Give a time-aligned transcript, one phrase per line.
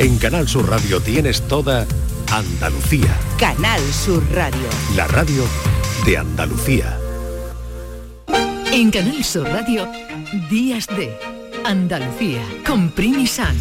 [0.00, 1.84] En Canal Sur Radio tienes toda
[2.30, 3.18] Andalucía.
[3.36, 4.68] Canal Sur Radio.
[4.94, 5.42] La radio
[6.06, 6.96] de Andalucía.
[8.72, 9.88] En Canal Sur Radio,
[10.48, 11.18] Días de
[11.64, 13.56] Andalucía, con Primi San.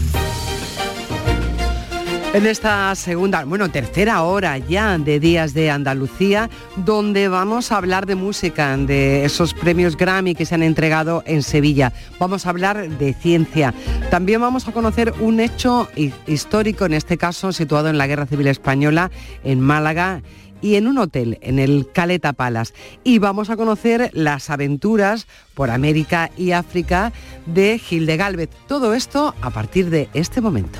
[2.33, 8.05] En esta segunda, bueno, tercera hora ya de Días de Andalucía, donde vamos a hablar
[8.05, 11.93] de música, de esos premios Grammy que se han entregado en Sevilla.
[12.19, 13.73] Vamos a hablar de ciencia.
[14.11, 15.89] También vamos a conocer un hecho
[16.27, 19.09] histórico, en este caso situado en la Guerra Civil Española,
[19.43, 20.21] en Málaga
[20.61, 22.73] y en un hotel, en el Caleta Palace.
[23.03, 27.13] Y vamos a conocer las aventuras por América y África
[27.45, 28.49] de Gil de Galvez.
[28.67, 30.79] Todo esto a partir de este momento.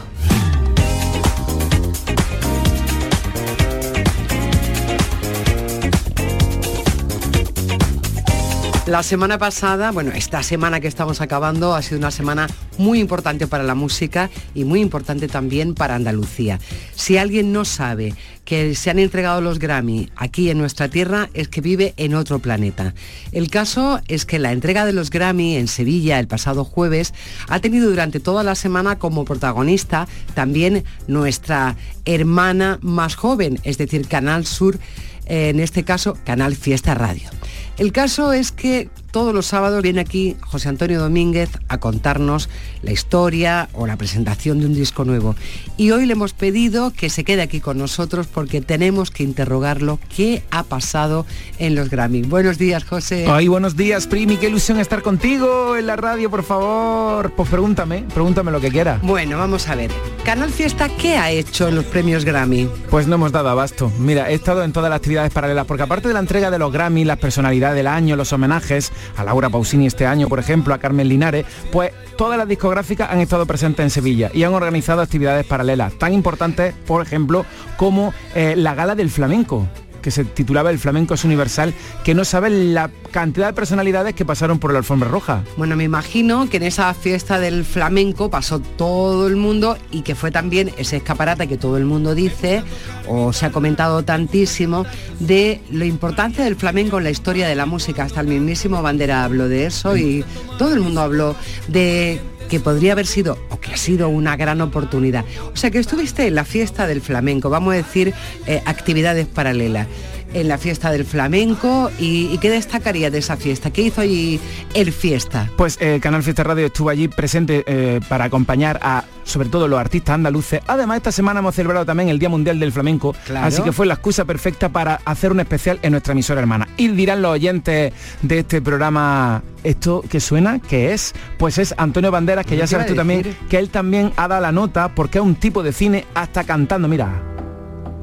[8.88, 12.48] La semana pasada, bueno, esta semana que estamos acabando ha sido una semana
[12.78, 16.62] muy importante para la música y muy importante también para Andalucía.
[16.96, 18.14] Si alguien no sabe
[18.46, 22.40] que se han entregado los Grammy aquí en nuestra tierra, es que vive en otro
[22.40, 22.94] planeta.
[23.34, 27.14] El caso es que la entrega de los Grammy en Sevilla el pasado jueves
[27.50, 31.76] ha tenido durante toda la semana como protagonista también nuestra
[32.06, 34.80] hermana más joven, es decir, Canal Sur,
[35.26, 37.30] en este caso Canal Fiesta Radio.
[37.78, 42.50] El caso es que todos los sábados viene aquí José Antonio Domínguez a contarnos
[42.84, 45.36] la historia o la presentación de un disco nuevo.
[45.76, 49.98] Y hoy le hemos pedido que se quede aquí con nosotros porque tenemos que interrogarlo
[50.16, 51.26] qué ha pasado
[51.58, 52.22] en los Grammy.
[52.22, 53.26] Buenos días, José.
[53.28, 54.38] Ay, buenos días, Primi.
[54.38, 57.32] Qué ilusión estar contigo en la radio, por favor.
[57.32, 59.00] Pues pregúntame, pregúntame lo que quiera.
[59.02, 59.90] Bueno, vamos a ver.
[60.24, 62.70] Canal Fiesta, ¿qué ha hecho en los premios Grammy?
[62.92, 63.92] Pues no hemos dado abasto.
[63.98, 66.72] Mira, he estado en todas las actividades paralelas porque aparte de la entrega de los
[66.72, 70.80] Grammy, las personalidades del año, los homenajes, a Laura Pausini este año, por ejemplo, a
[70.80, 75.46] Carmen Linares, pues todas las discográficas han estado presentes en Sevilla y han organizado actividades
[75.46, 77.46] paralelas, tan importantes, por ejemplo,
[77.78, 79.68] como eh, la Gala del Flamenco
[80.08, 81.74] que se titulaba El flamenco es universal,
[82.06, 85.44] que no sabe la cantidad de personalidades que pasaron por la alfombra roja.
[85.58, 90.16] Bueno, me imagino que en esa fiesta del flamenco pasó todo el mundo y que
[90.16, 92.64] fue también ese escaparate que todo el mundo dice,
[93.06, 94.86] o se ha comentado tantísimo,
[95.20, 98.04] de la importancia del flamenco en la historia de la música.
[98.04, 100.24] Hasta el mismísimo Bandera habló de eso y
[100.58, 101.36] todo el mundo habló
[101.68, 105.26] de que podría haber sido o que ha sido una gran oportunidad.
[105.54, 108.14] O sea que estuviste en la fiesta del flamenco, vamos a decir
[108.46, 109.88] eh, actividades paralelas
[110.34, 113.72] en la fiesta del flamenco y, qué destacaría de esa fiesta?
[113.72, 114.40] ¿Qué hizo allí
[114.74, 115.50] el fiesta?
[115.58, 119.80] Pues el Canal Fiesta Radio estuvo allí presente eh, para acompañar a sobre todo los
[119.80, 120.62] artistas andaluces.
[120.68, 123.96] Además, esta semana hemos celebrado también el Día Mundial del Flamenco, así que fue la
[123.96, 126.68] excusa perfecta para hacer un especial en nuestra emisora hermana.
[126.78, 130.60] Y dirán los oyentes de este programa, ¿esto que suena?
[130.60, 131.14] ¿Qué es?
[131.38, 134.52] Pues es Antonio Banderas, que ya sabes tú también, que él también ha dado la
[134.52, 137.22] nota porque es un tipo de cine hasta cantando, mira.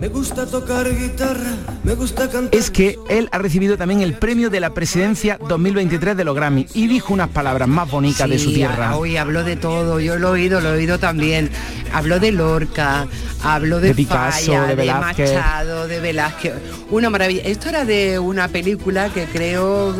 [0.01, 2.59] Me gusta tocar guitarra, me gusta cantar.
[2.59, 6.67] Es que él ha recibido también el premio de la presidencia 2023 de los Grammy
[6.75, 8.97] y dijo unas palabras más bonitas de su tierra.
[8.97, 11.49] Hoy habló de todo, yo lo he oído, lo he oído también.
[11.93, 13.07] Habló de Lorca,
[13.43, 16.55] habló de, Picasso, de, de, Machado, de Velázquez.
[16.91, 17.43] Una maravilla.
[17.45, 19.95] Esto era de una película que creo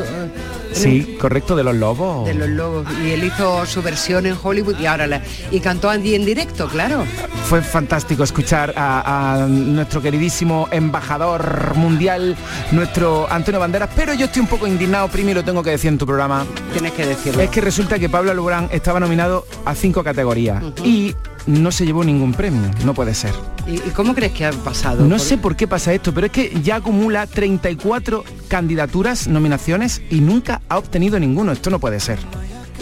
[0.75, 2.27] Sí, correcto, de los lobos.
[2.27, 2.87] De los lobos.
[3.05, 5.23] Y él hizo su versión en Hollywood y ahora la...
[5.51, 7.05] Y cantó Andy en directo, claro.
[7.49, 9.47] Fue fantástico escuchar a,
[9.85, 12.37] nuestro queridísimo embajador mundial,
[12.73, 15.99] nuestro Antonio Banderas, pero yo estoy un poco indignado, primero lo tengo que decir en
[15.99, 16.47] tu programa.
[16.73, 17.43] Tienes que decirlo.
[17.43, 21.15] Es que resulta que Pablo Alborán estaba nominado a cinco categorías y
[21.47, 23.35] no se llevó ningún premio, no puede ser.
[23.67, 25.05] ¿Y, cómo crees que ha pasado?
[25.05, 30.21] No sé por qué pasa esto, pero es que ya acumula 34 candidaturas, nominaciones y
[30.21, 31.53] nunca ha obtenido ninguno.
[31.53, 32.19] Esto no puede ser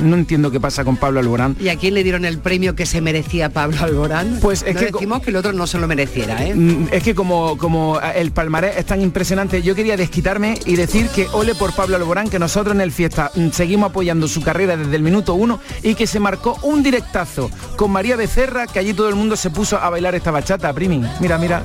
[0.01, 1.57] no entiendo qué pasa con Pablo Alborán.
[1.61, 4.39] ¿Y a quién le dieron el premio que se merecía Pablo Alborán?
[4.41, 6.55] Pues es que decimos que el otro no se lo mereciera, ¿eh?
[6.55, 11.09] Mm, es que como, como el palmarés es tan impresionante, yo quería desquitarme y decir
[11.09, 14.77] que ole por Pablo Alborán, que nosotros en el Fiesta mm, seguimos apoyando su carrera
[14.77, 18.95] desde el minuto uno y que se marcó un directazo con María Becerra, que allí
[18.95, 21.03] todo el mundo se puso a bailar esta bachata, Primi.
[21.21, 21.63] Mira, mira.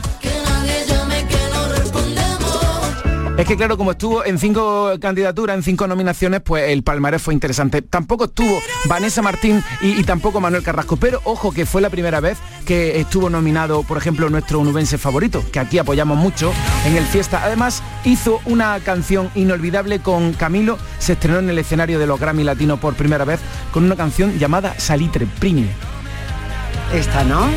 [3.37, 7.35] Es que claro, como estuvo en cinco candidaturas, en cinco nominaciones, pues el palmarés fue
[7.35, 7.83] interesante.
[7.83, 12.39] Tampoco estuvo Vanessa Martín y, tampoco Manuel Carrasco, pero ojo que fue la primera vez
[12.65, 16.51] que estuvo nominado, por ejemplo, nuestro unubense favorito, que aquí apoyamos mucho
[16.87, 17.43] en el Fiesta.
[17.43, 22.43] Además, hizo una canción inolvidable con Camilo, se estrenó en el escenario de los Grammy
[22.43, 23.39] Latino por primera vez
[23.71, 25.69] con una canción llamada Salitre Primi.
[26.91, 27.47] Esta, ¿no?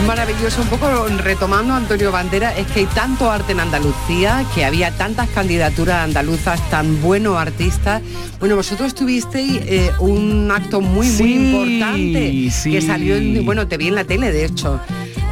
[0.00, 0.88] Es maravilloso, un poco
[1.18, 6.70] retomando Antonio Bandera, es que hay tanto arte en Andalucía, que había tantas candidaturas andaluzas,
[6.70, 8.00] tan buenos artistas.
[8.38, 13.88] Bueno, vosotros tuvisteis eh, un acto muy, muy importante que salió, en, bueno, te vi
[13.88, 14.80] en la tele, de hecho.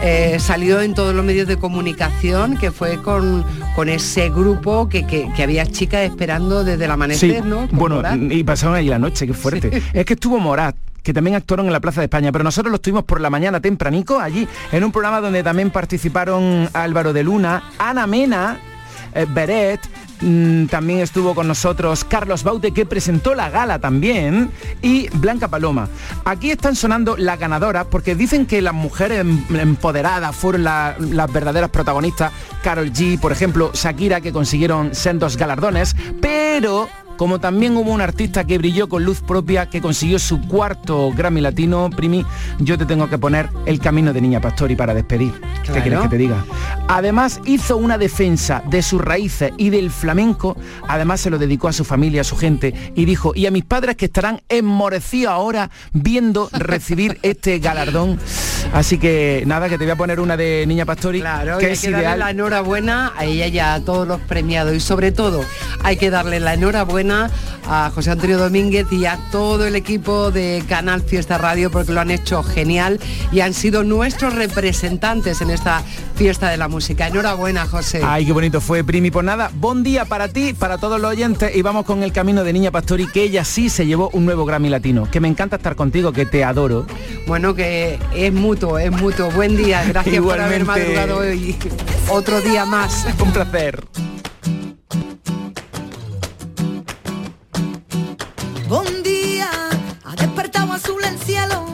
[0.02, 3.44] Eh, salió en todos los medios de comunicación, que fue con,
[3.74, 7.66] con ese grupo que, que, había chicas esperando desde el amanecer, ¿no?
[7.72, 9.82] bueno, y pasaron ahí la noche, qué fuerte.
[9.94, 12.80] Es que estuvo Morat, que también actuaron en la Plaza de España, pero nosotros los
[12.80, 17.62] tuvimos por la mañana tempranico allí, en un programa donde también participaron Álvaro de Luna,
[17.78, 18.58] Ana Mena,
[19.14, 19.80] eh, Beret,
[20.20, 24.50] mm, también estuvo con nosotros Carlos Baute, que presentó la gala también,
[24.82, 25.88] y Blanca Paloma.
[26.24, 31.70] Aquí están sonando las ganadoras, porque dicen que las mujeres em, empoderadas fueron las verdaderas
[31.70, 32.32] protagonistas.
[32.62, 36.88] Carol G, por ejemplo, Shakira, que consiguieron sendos galardones, pero
[37.18, 41.40] como también hubo un artista que brilló con luz propia, que consiguió su cuarto Grammy
[41.40, 42.24] Latino, Primi,
[42.60, 45.32] yo te tengo que poner El Camino de Niña Pastori para despedir.
[45.64, 46.44] ¿Qué quieres que te diga?
[46.86, 50.56] Además hizo una defensa de sus raíces y del flamenco,
[50.86, 53.64] además se lo dedicó a su familia, a su gente, y dijo, y a mis
[53.64, 58.18] padres que estarán enmorecidos ahora viendo recibir este galardón.
[58.72, 61.82] Así que nada, que te voy a poner una de Niña Pastori, claro, que es
[61.84, 65.44] hay que Darle la enhorabuena a ella y a todos los premiados y sobre todo
[65.82, 70.62] hay que darle la enhorabuena a José Antonio Domínguez y a todo el equipo de
[70.68, 73.00] Canal Fiesta Radio porque lo han hecho genial
[73.32, 75.82] y han sido nuestros representantes en esta
[76.14, 77.06] fiesta de la música.
[77.06, 78.00] Enhorabuena, José.
[78.04, 79.10] Ay, qué bonito fue, Primi.
[79.10, 82.44] Por nada, buen día para ti, para todos los oyentes y vamos con el camino
[82.44, 85.08] de Niña Pastori, que ella sí se llevó un nuevo Grammy Latino.
[85.10, 86.86] Que me encanta estar contigo, que te adoro.
[87.26, 89.30] Bueno, que es mutuo, es mutuo.
[89.30, 91.56] Buen día, gracias por haber madrugado hoy.
[92.10, 93.06] Otro día más.
[93.20, 93.84] un placer.
[100.88, 101.66] Azul el cielo,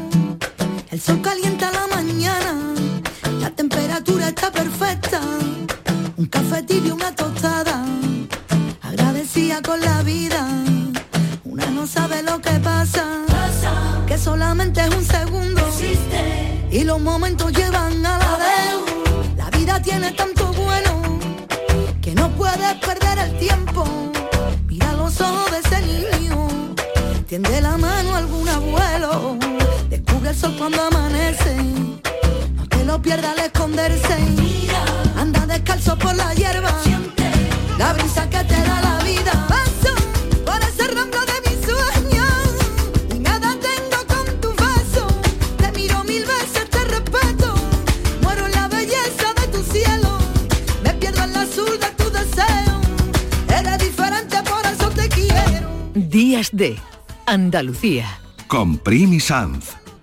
[0.90, 2.75] el sol calienta la mañana,
[3.40, 5.20] la temperatura está perfecta,
[6.16, 7.84] un café tibio, una tostada,
[8.82, 10.44] agradecida con la vida,
[11.44, 13.05] una no sabe lo que pasa,
[14.06, 15.62] que solamente es un segundo,
[16.72, 18.23] y los momentos llevan a la
[33.04, 34.16] pierda al esconderse,
[35.18, 36.72] anda descalzo por la hierba,
[37.78, 39.94] la brisa que te da la vida, paso
[40.46, 42.48] por ese ramblo de mis sueños,
[43.14, 45.06] y nada tengo con tu beso,
[45.58, 47.54] te miro mil veces, te respeto,
[48.22, 50.18] muero en la belleza de tu cielo,
[50.82, 52.80] me pierdo en la azul de tu deseo,
[53.58, 55.68] eres diferente por eso te quiero.
[55.94, 56.78] Días de
[57.26, 58.06] Andalucía.
[58.48, 59.83] Con Primi Sanz.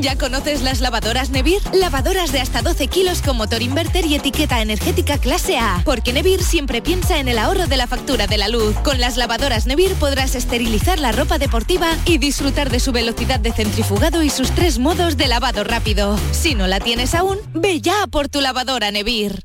[0.00, 1.60] ¿Ya conoces las lavadoras Nevir?
[1.72, 5.82] Lavadoras de hasta 12 kilos con motor inverter y etiqueta energética clase A.
[5.84, 8.74] Porque Nevir siempre piensa en el ahorro de la factura de la luz.
[8.84, 13.52] Con las lavadoras Nevir podrás esterilizar la ropa deportiva y disfrutar de su velocidad de
[13.52, 16.18] centrifugado y sus tres modos de lavado rápido.
[16.32, 19.44] Si no la tienes aún, ve ya por tu lavadora Nevir.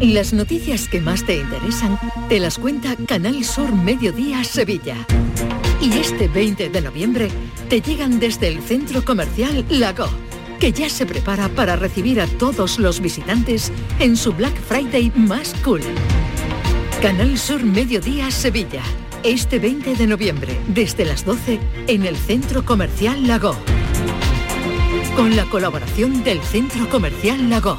[0.00, 4.94] Las noticias que más te interesan te las cuenta Canal Sur Mediodía Sevilla.
[5.80, 7.30] Y este 20 de noviembre
[7.68, 10.08] te llegan desde el centro comercial Lago,
[10.58, 13.70] que ya se prepara para recibir a todos los visitantes
[14.00, 15.82] en su Black Friday más cool.
[17.00, 18.82] Canal Sur Mediodía Sevilla.
[19.22, 23.54] Este 20 de noviembre, desde las 12, en el centro comercial Lago.
[25.14, 27.78] Con la colaboración del centro comercial Lago.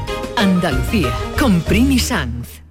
[0.37, 2.61] Andalucía con Primi Sanz.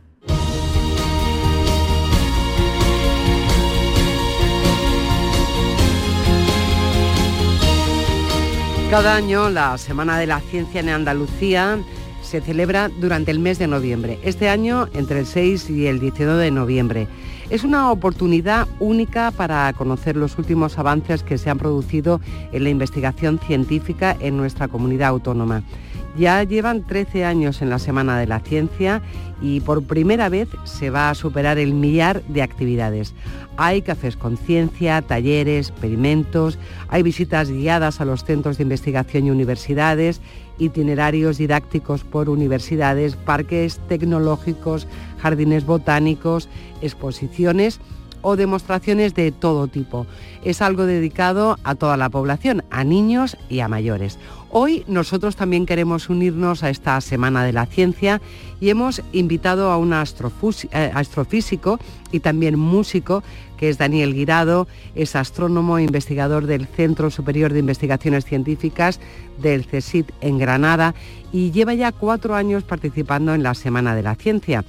[8.90, 11.78] Cada año la Semana de la Ciencia en Andalucía
[12.22, 14.18] se celebra durante el mes de noviembre.
[14.24, 17.08] Este año entre el 6 y el 19 de noviembre.
[17.50, 22.20] Es una oportunidad única para conocer los últimos avances que se han producido
[22.52, 25.64] en la investigación científica en nuestra comunidad autónoma.
[26.20, 29.00] Ya llevan 13 años en la Semana de la Ciencia
[29.40, 33.14] y por primera vez se va a superar el millar de actividades.
[33.56, 36.58] Hay cafés con ciencia, talleres, experimentos,
[36.88, 40.20] hay visitas guiadas a los centros de investigación y universidades,
[40.58, 44.86] itinerarios didácticos por universidades, parques tecnológicos,
[45.22, 46.50] jardines botánicos,
[46.82, 47.80] exposiciones
[48.22, 50.06] o demostraciones de todo tipo.
[50.44, 54.18] Es algo dedicado a toda la población, a niños y a mayores.
[54.52, 58.20] Hoy nosotros también queremos unirnos a esta Semana de la Ciencia
[58.60, 61.78] y hemos invitado a un eh, astrofísico
[62.10, 63.22] y también músico,
[63.56, 68.98] que es Daniel Guirado, es astrónomo e investigador del Centro Superior de Investigaciones Científicas
[69.40, 70.96] del CSIC en Granada
[71.32, 74.64] y lleva ya cuatro años participando en la Semana de la Ciencia.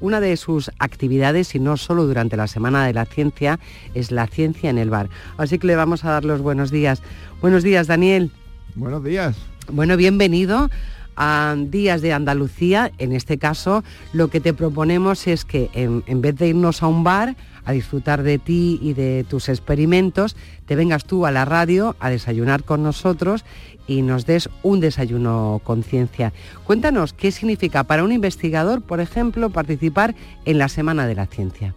[0.00, 3.58] Una de sus actividades, y no solo durante la Semana de la Ciencia,
[3.94, 5.08] es la ciencia en el bar.
[5.38, 7.02] Así que le vamos a dar los buenos días.
[7.40, 8.30] Buenos días, Daniel.
[8.74, 9.36] Buenos días.
[9.70, 10.68] Bueno, bienvenido
[11.16, 12.90] a Días de Andalucía.
[12.98, 16.86] En este caso, lo que te proponemos es que en, en vez de irnos a
[16.86, 20.36] un bar a disfrutar de ti y de tus experimentos,
[20.66, 23.44] te vengas tú a la radio a desayunar con nosotros
[23.86, 26.32] y nos des un desayuno con ciencia.
[26.64, 30.14] Cuéntanos qué significa para un investigador, por ejemplo, participar
[30.44, 31.74] en la Semana de la Ciencia.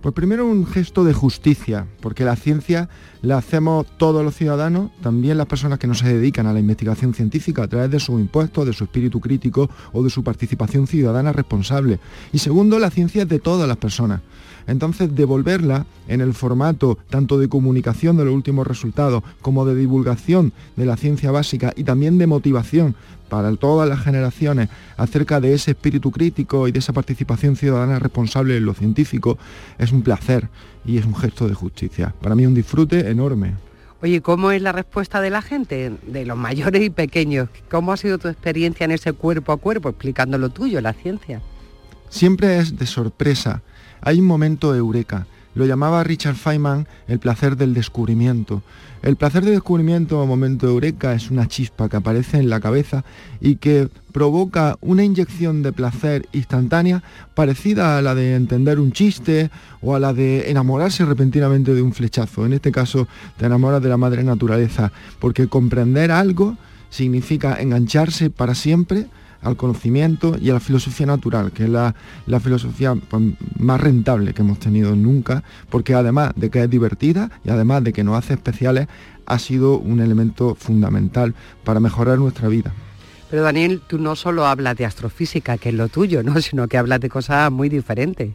[0.00, 2.88] Pues primero un gesto de justicia, porque la ciencia
[3.20, 7.12] la hacemos todos los ciudadanos, también las personas que no se dedican a la investigación
[7.12, 11.34] científica a través de sus impuestos, de su espíritu crítico o de su participación ciudadana
[11.34, 12.00] responsable.
[12.32, 14.22] Y segundo, la ciencia es de todas las personas.
[14.66, 20.52] Entonces, devolverla en el formato tanto de comunicación de los últimos resultados como de divulgación
[20.76, 22.94] de la ciencia básica y también de motivación
[23.28, 28.56] para todas las generaciones acerca de ese espíritu crítico y de esa participación ciudadana responsable
[28.56, 29.38] en lo científico
[29.78, 30.48] es un placer
[30.84, 32.14] y es un gesto de justicia.
[32.20, 33.54] Para mí un disfrute enorme.
[34.02, 37.48] Oye, ¿cómo es la respuesta de la gente, de los mayores y pequeños?
[37.70, 41.42] ¿Cómo ha sido tu experiencia en ese cuerpo a cuerpo, explicando lo tuyo, la ciencia?
[42.08, 43.62] Siempre es de sorpresa.
[44.02, 45.26] Hay un momento eureka.
[45.54, 48.62] lo llamaba Richard Feynman el placer del descubrimiento.
[49.02, 53.04] El placer del descubrimiento o momento eureka es una chispa que aparece en la cabeza
[53.40, 57.02] y que provoca una inyección de placer instantánea
[57.34, 61.94] parecida a la de entender un chiste o a la de enamorarse repentinamente de un
[61.94, 62.46] flechazo.
[62.46, 66.56] En este caso te enamoras de la madre naturaleza, porque comprender algo
[66.90, 69.06] significa engancharse para siempre
[69.42, 71.94] al conocimiento y a la filosofía natural, que es la,
[72.40, 73.22] filosofía pues,
[73.58, 77.92] más rentable que hemos tenido nunca, porque además de que es divertida y además de
[77.92, 78.88] que nos hace especiales,
[79.26, 82.72] ha sido un elemento fundamental para mejorar nuestra vida.
[83.30, 86.40] Pero Daniel, tú no solo hablas de astrofísica, que es lo tuyo, ¿no?
[86.40, 88.34] sino que hablas de cosas muy diferentes.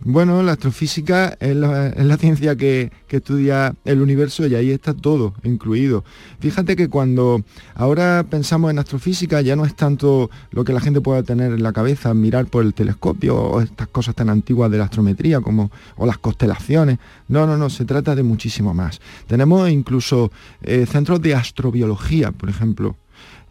[0.00, 6.04] Bueno, la astrofísica es la, ciencia que, estudia el universo y ahí está todo incluido.
[6.38, 7.42] Fíjate que cuando
[7.74, 11.62] ahora pensamos en astrofísica ya no es tanto lo que la gente pueda tener en
[11.62, 15.70] la cabeza, mirar por el telescopio o estas cosas tan antiguas de la astrometría como
[15.96, 16.98] o las constelaciones.
[17.26, 19.00] No, no, no, se trata de muchísimo más.
[19.26, 20.30] Tenemos incluso
[20.62, 22.96] eh, centros de astrobiología, por ejemplo,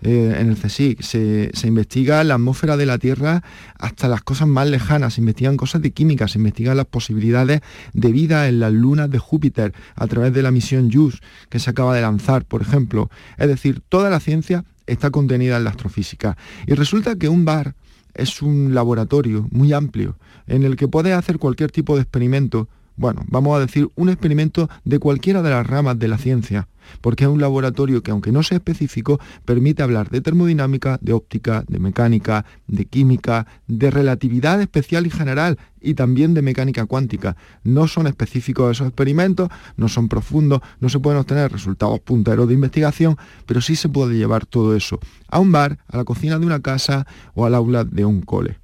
[0.01, 1.01] eh, en el CSIC.
[1.01, 3.43] Se, investiga la atmósfera de la Tierra
[3.79, 7.61] hasta las cosas más lejanas, se investigan cosas de química, se investigan las posibilidades
[7.93, 11.69] de vida en las lunas de Júpiter a través de la misión JUICE que se
[11.69, 13.09] acaba de lanzar, por ejemplo.
[13.37, 16.37] Es decir, toda la ciencia está contenida en la astrofísica.
[16.65, 17.75] Y resulta que un bar
[18.13, 23.23] es un laboratorio muy amplio en el que puedes hacer cualquier tipo de experimento bueno,
[23.27, 26.67] vamos a decir un experimento de cualquiera de las ramas de la ciencia,
[26.99, 31.63] porque es un laboratorio que aunque no sea específico, permite hablar de termodinámica, de óptica,
[31.67, 37.37] de mecánica, de química, de relatividad especial y general y también de mecánica cuántica.
[37.63, 42.55] No son específicos esos experimentos, no son profundos, no se pueden obtener resultados punteros de
[42.55, 44.99] investigación, pero sí se puede llevar todo eso
[45.29, 48.57] a un bar, a la cocina de una casa o al aula de un cole.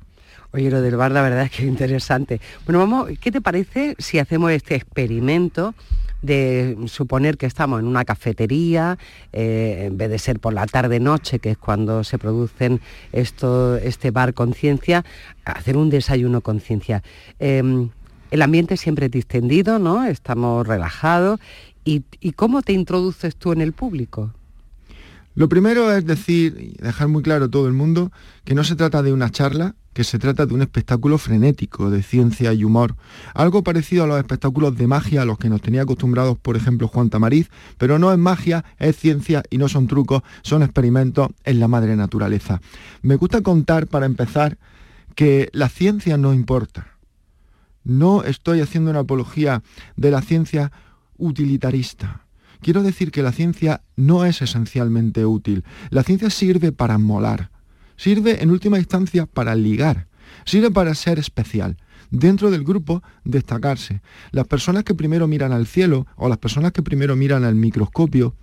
[0.53, 2.39] Oye, lo del bar la verdad es que es interesante.
[2.65, 5.73] Bueno, vamos, ¿qué te parece si hacemos este experimento
[6.21, 8.99] de suponer que estamos en una cafetería,
[9.33, 12.81] eh, en vez de ser por la tarde-noche, que es cuando se producen
[13.11, 15.03] esto, este bar conciencia,
[15.43, 17.01] hacer un desayuno conciencia.
[17.39, 17.89] Em,
[18.29, 20.05] el ambiente siempre es distendido, ¿no?
[20.05, 21.39] Estamos relajados.
[21.83, 24.31] ¿Y, ¿Y cómo te introduces tú en el público?
[25.35, 28.11] Lo primero es decir, y dejar muy claro a todo el mundo,
[28.43, 32.03] que no se trata de una charla, que se trata de un espectáculo frenético de
[32.03, 32.95] ciencia y humor,
[33.33, 36.87] algo parecido a los espectáculos de magia a los que nos tenía acostumbrados, por ejemplo,
[36.87, 41.59] Juan Tamariz, pero no es magia, es ciencia y no son trucos, son experimentos en
[41.59, 42.61] la madre naturaleza.
[43.01, 44.57] Me gusta contar, para empezar,
[45.15, 46.97] que la ciencia no importa.
[47.83, 49.61] No estoy haciendo una apología
[49.95, 50.71] de la ciencia
[51.17, 52.22] utilitarista.
[52.63, 55.63] Quiero decir que la ciencia no es esencialmente útil.
[55.89, 57.51] La ciencia sirve para molar,
[57.95, 60.07] Sirve en última instancia para ligar,
[60.45, 61.77] sirve para ser especial.
[62.09, 64.01] Dentro del grupo, destacarse.
[64.31, 68.35] Las personas que primero miran al cielo o las personas que primero miran al microscopio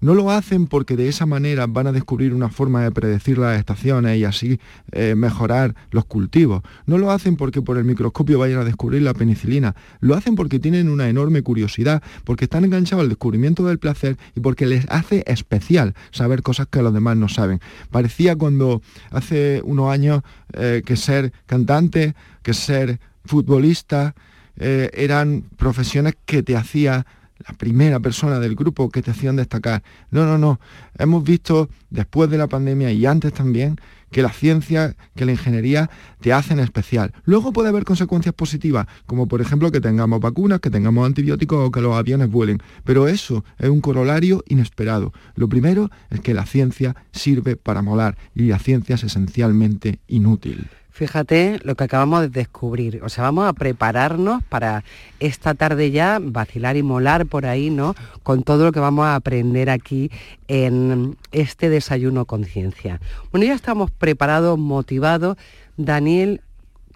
[0.00, 3.58] no lo hacen porque de esa manera van a descubrir una forma de predecir las
[3.58, 4.60] estaciones y así
[4.92, 6.62] eh, mejorar los cultivos.
[6.86, 9.74] No lo hacen porque por el microscopio vayan a descubrir la penicilina.
[10.00, 14.40] Lo hacen porque tienen una enorme curiosidad, porque están enganchados al descubrimiento del placer y
[14.40, 17.60] porque les hace especial saber cosas que los demás no saben.
[17.90, 24.14] Parecía cuando hace unos años eh, que ser cantante, que ser futbolista,
[24.60, 27.06] eh, eran profesiones que te hacía
[27.46, 29.82] la primera persona del grupo que te hacían destacar.
[30.10, 30.60] No, no, no.
[30.98, 35.90] Hemos visto después de la pandemia y antes también que la ciencia, que la ingeniería
[36.20, 37.12] te hacen especial.
[37.24, 41.70] Luego puede haber consecuencias positivas, como por ejemplo que tengamos vacunas, que tengamos antibióticos o
[41.70, 42.62] que los aviones vuelen.
[42.84, 45.12] Pero eso es un corolario inesperado.
[45.34, 50.68] Lo primero es que la ciencia sirve para molar y la ciencia es esencialmente inútil.
[50.98, 53.04] Fíjate lo que acabamos de descubrir.
[53.04, 54.82] O sea, vamos a prepararnos para
[55.20, 57.94] esta tarde ya vacilar y molar por ahí, ¿no?
[58.24, 60.10] Con todo lo que vamos a aprender aquí
[60.48, 63.00] en este desayuno conciencia.
[63.30, 65.36] Bueno, ya estamos preparados, motivados.
[65.76, 66.40] Daniel,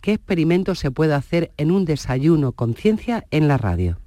[0.00, 3.98] ¿qué experimento se puede hacer en un desayuno conciencia en la radio?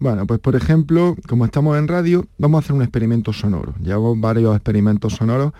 [0.00, 3.72] Bueno, pues por ejemplo, como estamos en radio, vamos a hacer un experimento sonoro.
[3.80, 5.52] Llevamos varios experimentos sonoros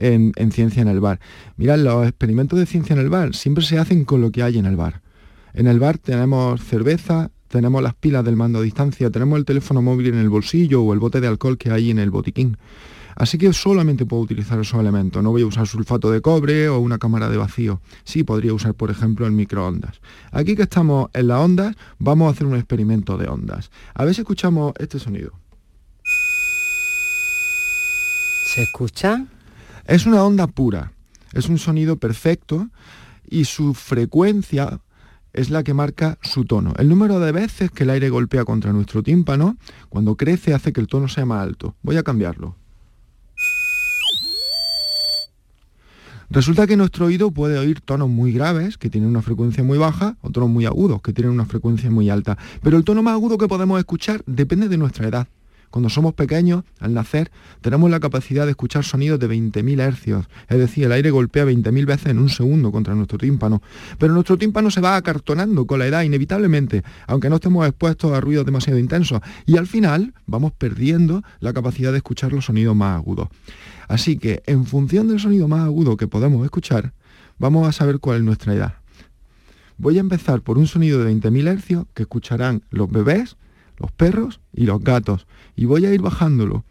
[0.00, 1.20] en, ciencia en el bar.
[1.56, 4.58] Mirad, los experimentos de ciencia en el bar siempre se hacen con lo que hay
[4.58, 5.02] en el bar.
[5.52, 9.82] En el bar tenemos cerveza, tenemos las pilas del mando a distancia, tenemos el teléfono
[9.82, 12.56] móvil en el bolsillo o el bote de alcohol que hay en el botiquín.
[13.16, 15.22] Así que solamente puedo utilizar esos elementos.
[15.22, 17.82] No voy a usar sulfato de cobre o una cámara de vacío.
[18.04, 20.00] Sí podría usar, por ejemplo, el microondas.
[20.30, 23.70] Aquí que estamos en las ondas, vamos a hacer un experimento de ondas.
[23.94, 25.32] A ver si escuchamos este sonido.
[28.46, 29.26] ¿Se escucha?
[29.90, 30.92] Es una onda pura,
[31.32, 32.68] es un sonido perfecto
[33.28, 34.78] y su frecuencia
[35.32, 36.74] es la que marca su tono.
[36.78, 39.56] El número de veces que el aire golpea contra nuestro tímpano,
[39.88, 41.74] cuando crece hace que el tono sea más alto.
[41.82, 42.54] Voy a cambiarlo.
[46.30, 50.16] Resulta que nuestro oído puede oír tonos muy graves, que tienen una frecuencia muy baja,
[50.20, 52.38] o tonos muy agudos, que tienen una frecuencia muy alta.
[52.62, 55.26] Pero el tono más agudo que podemos escuchar depende de nuestra edad.
[55.70, 57.30] Cuando somos pequeños, al nacer,
[57.60, 61.86] tenemos la capacidad de escuchar sonidos de 20.000 hercios, es decir, el aire golpea 20.000
[61.86, 63.62] veces en un segundo contra nuestro tímpano.
[63.98, 68.20] Pero nuestro tímpano se va acartonando con la edad inevitablemente, aunque no estemos expuestos a
[68.20, 72.96] ruidos demasiado intensos, y al final vamos perdiendo la capacidad de escuchar los sonidos más
[72.96, 73.28] agudos.
[73.86, 76.92] Así que, en función del sonido más agudo que podemos escuchar,
[77.38, 78.74] vamos a saber cuál es nuestra edad.
[79.78, 83.36] Voy a empezar por un sonido de 20.000 hercios que escucharán los bebés,
[83.80, 85.26] los perros y los gatos.
[85.56, 86.64] Y voy a ir bajándolo.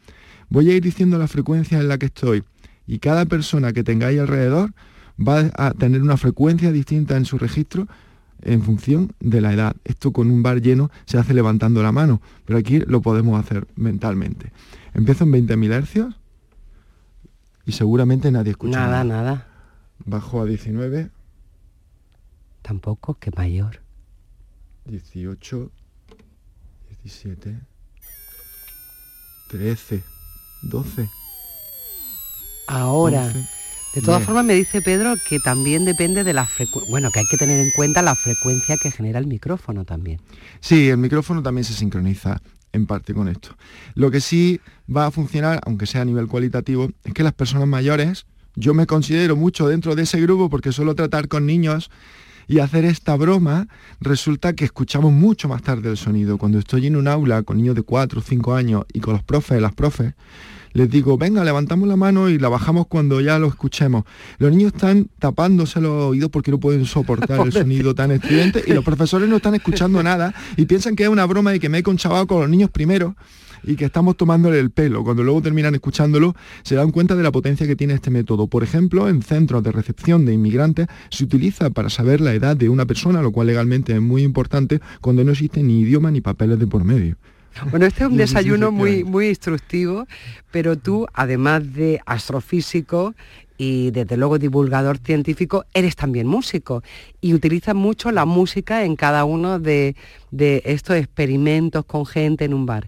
[0.49, 2.43] Voy a ir diciendo la frecuencia en la que estoy.
[2.87, 4.73] Y cada persona que tengáis alrededor
[5.19, 7.87] va a tener una frecuencia distinta en su registro
[8.41, 9.75] en función de la edad.
[9.83, 13.67] Esto con un bar lleno se hace levantando la mano, pero aquí lo podemos hacer
[13.75, 14.51] mentalmente.
[14.93, 16.15] Empiezo en 20.000 hercios
[17.65, 18.79] y seguramente nadie escucha.
[18.79, 19.47] Nada, nada.
[20.05, 21.09] Bajo a 19.
[22.61, 23.81] Tampoco, que mayor.
[24.85, 25.71] 18,
[27.03, 27.59] 17,
[29.49, 30.03] 13,
[30.63, 31.09] 12.
[32.67, 33.49] Ahora, 11,
[33.95, 34.25] de todas 10.
[34.25, 37.59] formas me dice Pedro que también depende de la frecuencia, bueno, que hay que tener
[37.59, 40.21] en cuenta la frecuencia que genera el micrófono también.
[40.59, 43.55] Sí, el micrófono también se sincroniza en parte con esto.
[43.95, 44.61] Lo que sí
[44.95, 48.85] va a funcionar, aunque sea a nivel cualitativo, es que las personas mayores, yo me
[48.85, 51.89] considero mucho dentro de ese grupo porque suelo tratar con niños
[52.49, 53.67] y hacer esta broma,
[54.01, 56.39] resulta que escuchamos mucho más tarde el sonido.
[56.39, 59.23] Cuando estoy en un aula con niños de 4 o 5 años y con los
[59.23, 60.15] profes, las profes,
[60.73, 64.03] les digo, venga, levantamos la mano y la bajamos cuando ya lo escuchemos.
[64.39, 68.73] Los niños están tapándose los oídos porque no pueden soportar el sonido tan estridente y
[68.73, 71.77] los profesores no están escuchando nada y piensan que es una broma y que me
[71.77, 73.15] he conchavado con los niños primero
[73.63, 75.03] y que estamos tomándole el pelo.
[75.03, 78.47] Cuando luego terminan escuchándolo, se dan cuenta de la potencia que tiene este método.
[78.47, 82.69] Por ejemplo, en centros de recepción de inmigrantes se utiliza para saber la edad de
[82.69, 86.59] una persona, lo cual legalmente es muy importante cuando no existe ni idioma ni papeles
[86.59, 87.17] de por medio.
[87.71, 90.07] Bueno, este es un desayuno muy, muy instructivo,
[90.51, 93.15] pero tú, además de astrofísico
[93.57, 96.81] y desde luego divulgador científico, eres también músico
[97.19, 99.95] y utilizas mucho la música en cada uno de,
[100.31, 102.87] de estos experimentos con gente en un bar.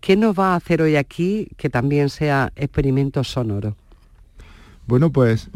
[0.00, 3.76] ¿Qué nos va a hacer hoy aquí que también sea experimento sonoro?
[4.86, 5.50] Bueno, pues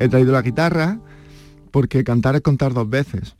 [0.00, 0.98] he traído la guitarra
[1.70, 3.34] porque cantar es contar dos veces.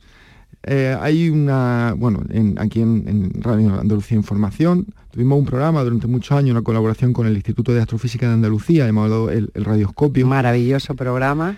[0.63, 6.07] Eh, hay una, bueno, en- aquí en, en Radio Andalucía Información tuvimos un programa durante
[6.07, 10.27] muchos años, una colaboración con el Instituto de Astrofísica de Andalucía, llamado el, el Radioscopio.
[10.27, 11.57] Maravilloso programa.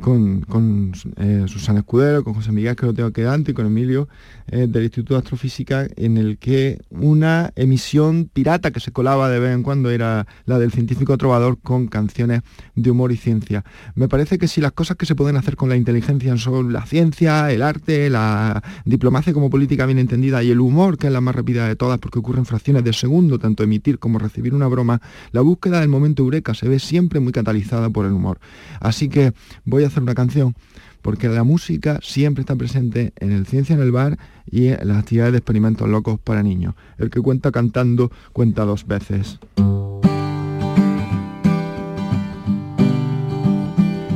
[0.00, 4.08] Con, con, eh, Susana Escudero, con José Miguel que lo tengo quedante y con Emilio
[4.48, 9.38] eh, del Instituto de Astrofísica, en el que una emisión pirata que se colaba de
[9.38, 12.42] vez en cuando era la del científico trovador con canciones
[12.74, 13.64] de humor y ciencia.
[13.94, 16.84] Me parece que si las cosas que se pueden hacer con la inteligencia son la
[16.84, 21.20] ciencia, el arte, la diplomacia como política bien entendida y el humor, que es la
[21.20, 24.66] más rápida de todas porque ocurre en fracciones de segundo, tanto emitir como recibir una
[24.66, 25.00] broma,
[25.32, 28.38] la búsqueda del momento eureka se ve siempre muy catalizada por el humor.
[28.80, 29.32] Así que
[29.76, 30.54] voy a hacer una canción
[31.02, 34.18] porque la música siempre está presente en el Ciencia en el Bar
[34.50, 36.74] y en las actividades de experimentos locos para niños.
[36.96, 39.38] El que cuenta cantando cuenta dos veces.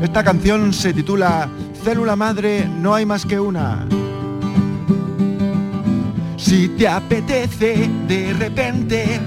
[0.03, 1.51] Esta canción se titula
[1.85, 3.87] Célula Madre, no hay más que una.
[6.39, 9.21] Si te apetece de repente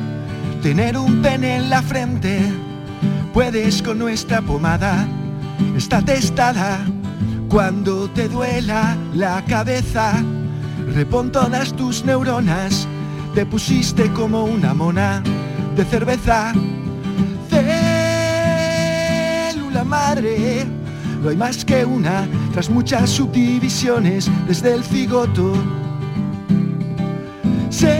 [0.63, 2.41] tener un pene en la frente,
[3.35, 5.07] puedes con nuestra pomada.
[5.76, 6.86] Está testada
[7.49, 10.23] cuando te duela la cabeza.
[10.93, 12.88] Repon todas tus neuronas,
[13.34, 15.21] te pusiste como una mona
[15.76, 16.54] de cerveza.
[19.52, 20.65] Célula madre,
[21.21, 25.54] no hay más que una, tras muchas subdivisiones desde el cigoto.
[27.69, 27.97] Se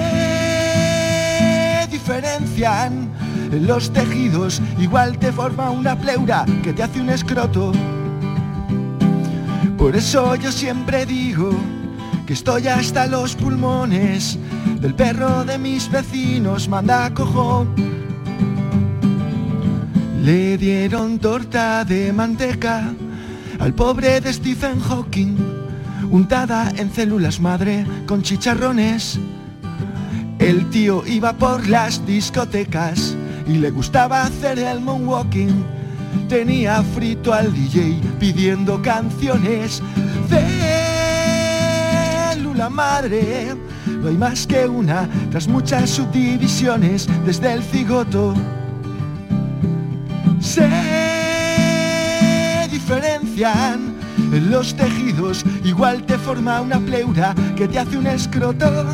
[1.90, 3.12] diferencian
[3.60, 7.72] los tejidos, igual te forma una pleura que te hace un escroto.
[9.78, 11.52] Por eso yo siempre digo
[12.26, 14.38] que estoy hasta los pulmones
[14.80, 17.68] del perro de mis vecinos, manda cojo.
[20.24, 22.94] Le dieron torta de manteca
[23.60, 25.36] al pobre de Stephen Hawking,
[26.10, 29.20] untada en células madre con chicharrones.
[30.40, 35.66] El tío iba por las discotecas y le gustaba hacer el moonwalking.
[36.30, 39.82] Tenía frito al DJ pidiendo canciones.
[42.34, 43.56] célula madre.
[43.86, 48.34] No hay más que una, tras muchas subdivisiones desde el cigoto.
[50.40, 50.68] Se
[52.70, 58.86] diferencian en los tejidos, igual te forma una pleura que te hace un escroto.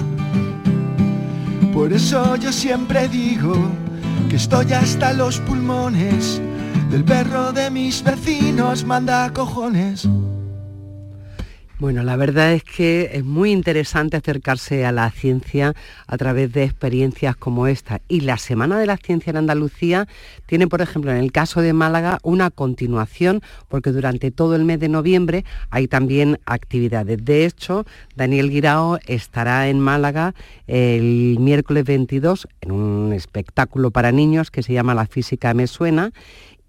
[1.73, 3.55] Por eso yo siempre digo
[4.29, 6.39] que estoy hasta los pulmones
[6.91, 10.07] del perro de mis vecinos, manda cojones.
[11.79, 15.73] Bueno, la verdad es que es muy interesante acercarse a la ciencia
[16.07, 18.01] a través de experiencias como esta.
[18.09, 20.05] Y la Semana de la Ciencia en Andalucía
[20.45, 24.81] tiene, por ejemplo, en el caso de Málaga, una continuación, porque durante todo el mes
[24.81, 27.23] de noviembre hay también actividades.
[27.23, 30.35] De hecho, Daniel Guirao estará en Málaga
[30.67, 36.11] el miércoles 22 en un espectáculo para niños que se llama La Física Me Suena.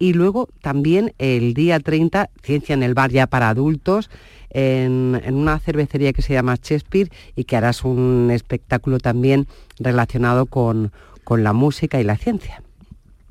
[0.00, 4.08] Y luego también el día 30, Ciencia en el Bar ya para adultos
[4.48, 9.46] en, una cervecería que se llama Shakespeare y que harás un espectáculo también
[9.78, 10.90] relacionado con,
[11.22, 12.62] con la música y la ciencia.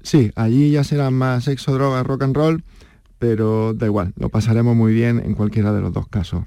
[0.04, 2.64] Sí, allí ya será más sexo, droga, rock and roll,
[3.18, 6.44] pero da igual, lo pasaremos muy bien en cualquiera de los dos casos.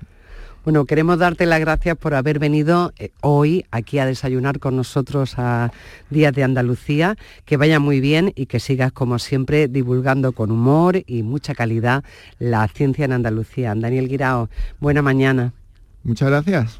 [0.65, 5.35] Bueno, queremos darte las gracias por haber venido eh, hoy aquí a desayunar con nosotros
[5.37, 5.73] a
[6.09, 7.17] Días de Andalucía.
[7.45, 12.05] Que vaya muy bien y que sigas, como siempre, divulgando con humor y mucha calidad
[12.39, 13.75] la ciencia en Andalucía.
[13.75, 14.49] Daniel Guirao,
[14.79, 15.53] buena mañana.
[16.05, 16.79] Muchas gracias.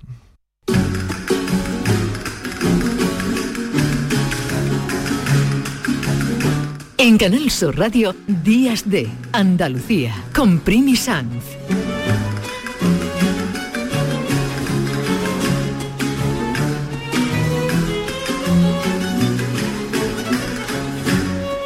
[6.99, 11.57] En Canal Sur Radio, Días de Andalucía, con Primi Sanz.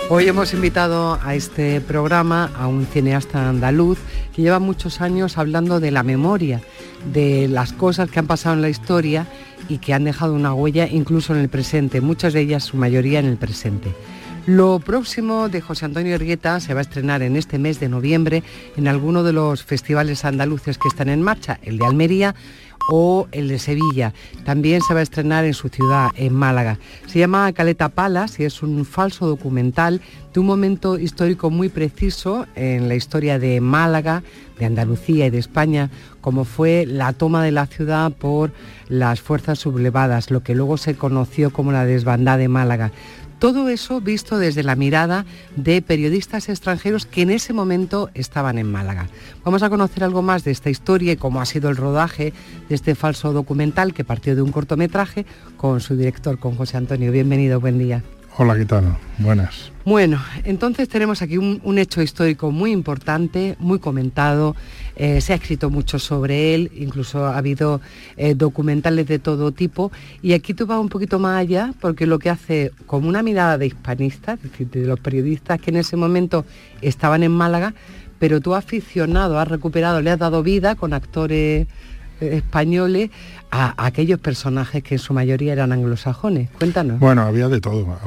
[0.08, 3.98] Hoy hemos invitado a este programa a un cineasta andaluz
[4.32, 6.60] que lleva muchos años hablando de la memoria,
[7.12, 9.26] de las cosas que han pasado en la historia
[9.68, 13.18] y que han dejado una huella incluso en el presente, muchas de ellas, su mayoría
[13.18, 13.92] en el presente.
[14.46, 18.44] Lo próximo de José Antonio Ergueta se va a estrenar en este mes de noviembre
[18.76, 22.36] en alguno de los festivales andaluces que están en marcha, el de Almería
[22.88, 24.12] o el de Sevilla.
[24.44, 26.78] También se va a estrenar en su ciudad, en Málaga.
[27.06, 30.00] Se llama Caleta Palas y es un falso documental
[30.32, 34.22] de un momento histórico muy preciso en la historia de Málaga,
[34.58, 38.52] de Andalucía y de España, como fue la toma de la ciudad por
[38.88, 42.92] las fuerzas sublevadas, lo que luego se conoció como la desbandada de Málaga.
[43.38, 48.70] Todo eso visto desde la mirada de periodistas extranjeros que en ese momento estaban en
[48.70, 49.08] Málaga.
[49.44, 52.32] Vamos a conocer algo más de esta historia y cómo ha sido el rodaje
[52.68, 55.26] de este falso documental que partió de un cortometraje
[55.58, 57.12] con su director, con José Antonio.
[57.12, 58.02] Bienvenido, buen día.
[58.38, 58.98] Hola, ¿qué tal?
[59.16, 59.72] Buenas.
[59.86, 64.54] Bueno, entonces tenemos aquí un, hecho histórico muy importante, muy comentado,
[64.94, 67.80] eh, se ha escrito mucho sobre él, incluso ha habido
[68.18, 72.18] eh, documentales de todo tipo, y aquí tú vas un poquito más allá, porque lo
[72.18, 75.96] que hace como una mirada de hispanistas, es decir, de los periodistas que en ese
[75.96, 76.44] momento
[76.82, 77.72] estaban en Málaga,
[78.18, 81.68] pero tú aficionado, has recuperado, le has dado vida con actores
[82.20, 83.10] españoles
[83.50, 86.50] a, aquellos personajes que en su mayoría eran anglosajones.
[86.50, 87.00] Cuéntanos.
[87.00, 87.98] Bueno, había de todo.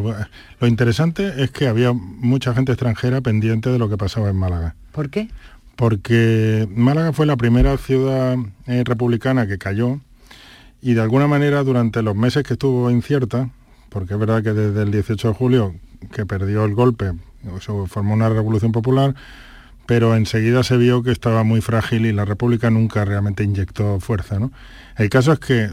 [0.60, 4.76] Lo interesante es que había mucha gente extranjera pendiente de lo que pasaba en Málaga.
[4.92, 5.30] ¿Por qué?
[5.76, 10.00] Porque Málaga fue la primera ciudad eh, republicana que cayó
[10.82, 13.50] y de alguna manera durante los meses que estuvo incierta,
[13.90, 15.76] porque es verdad que desde el 18 de julio
[16.12, 17.14] que perdió el golpe,
[17.60, 19.16] se formó una revolución popular,
[19.90, 24.38] pero enseguida se vio que estaba muy frágil y la República nunca realmente inyectó fuerza.
[24.38, 24.52] ¿no?
[25.00, 25.68] El caso es que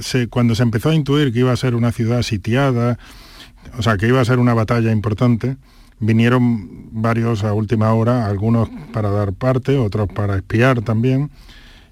[0.00, 2.98] se, cuando se empezó a intuir que iba a ser una ciudad sitiada,
[3.76, 5.58] o sea, que iba a ser una batalla importante,
[6.00, 11.30] vinieron varios a última hora, algunos para dar parte, otros para espiar también,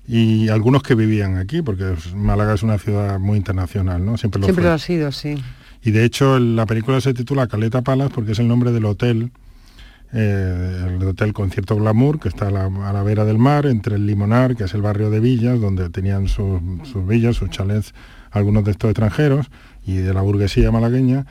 [0.09, 4.17] y algunos que vivían aquí, porque Málaga es una ciudad muy internacional, ¿no?
[4.17, 5.45] Siempre lo, Siempre lo ha sido, sí.
[5.83, 9.31] Y de hecho la película se titula Caleta Palas porque es el nombre del hotel
[10.13, 12.51] eh, el hotel con cierto glamour, que está a
[12.93, 16.29] la, vera del mar, entre el Limonar, que es el barrio de villas, donde tenían
[16.29, 16.61] sus,
[17.07, 17.95] villas, sus chalets,
[18.31, 19.47] algunos de estos extranjeros,
[19.85, 21.27] y de la burguesía malagueña,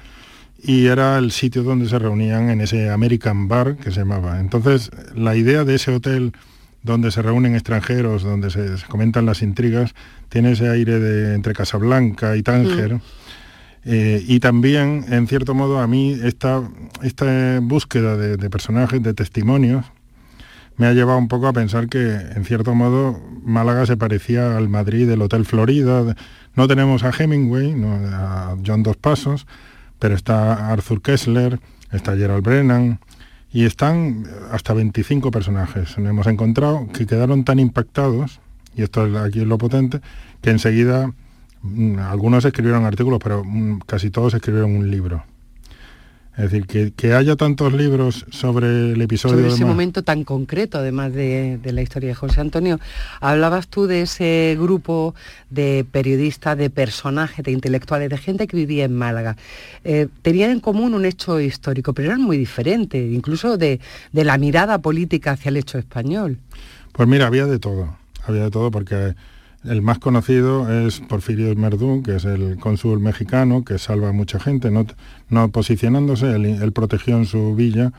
[0.61, 4.39] y era el sitio donde se reunían en ese American Bar que se llamaba.
[4.39, 6.33] Entonces, la idea de ese hotel
[6.85, 9.95] donde se reúnen extranjeros, donde se, comentan las intrigas,
[10.29, 12.95] tiene ese aire de entre Casablanca y Tánger.
[12.95, 13.01] Mm.
[13.85, 16.67] Eh, y también, en cierto modo, a mí esta,
[17.03, 19.85] esta búsqueda de, personajes, de testimonios,
[20.77, 24.67] me ha llevado un poco a pensar que, en cierto modo, Málaga se parecía al
[24.67, 26.15] Madrid del Hotel Florida.
[26.55, 27.75] No tenemos a Hemingway,
[28.11, 29.45] a John Dos Pasos,
[29.99, 31.59] pero está Arthur Kessler,
[31.91, 32.99] está Gerald Brennan,
[33.53, 35.97] y están hasta 25 personajes.
[35.97, 38.41] Hemos encontrado que quedaron tan impactados
[38.75, 40.01] y esto es aquí es lo potente,
[40.41, 41.13] que enseguida
[41.99, 45.23] algunos escribieron artículos, pero mm, casi todos escribieron un libro.
[46.37, 50.25] Es decir, que, que haya tantos libros sobre el episodio sobre de ese momento tan
[50.25, 52.77] concreto, además de, de la historia de José Antonio.
[53.21, 55.15] Hablabas tú de ese grupo
[55.49, 59.37] de periodistas, de personajes, de intelectuales, de gente que vivía en Málaga.
[59.85, 63.79] Eh, tenían en común un hecho histórico, pero eran muy diferentes, incluso de,
[64.11, 66.37] de la mirada política hacia el hecho español.
[66.91, 67.95] Pues mira, había de todo,
[68.27, 69.15] había de todo porque
[69.67, 74.39] el más conocido es Porfirio Merdú, que es el cónsul mexicano que salva a mucha
[74.39, 74.85] gente, no,
[75.29, 77.91] no posicionándose, él, él protegió en su villa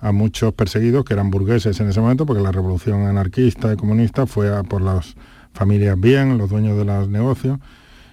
[0.00, 4.26] a muchos perseguidos que eran burgueses en ese momento, porque la revolución anarquista y comunista
[4.26, 5.14] fue a por las
[5.52, 7.58] familias bien, los dueños de los negocios,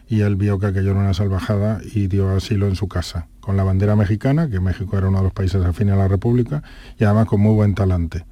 [0.08, 3.58] y él vio que aquello era una salvajada y dio asilo en su casa, con
[3.58, 6.64] la bandera mexicana, que México era uno de los países afines a la República,
[7.00, 8.26] y además con muy buen talante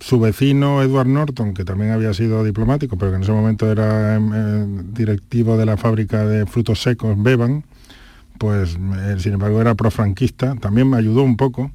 [0.00, 4.16] su vecino Edward Norton, que también había sido diplomático, pero que en ese momento era
[4.16, 7.64] em, eh, directivo de la fábrica de frutos secos Beban,
[8.38, 11.70] pues eh, sin embargo era profranquista, también me ayudó un poco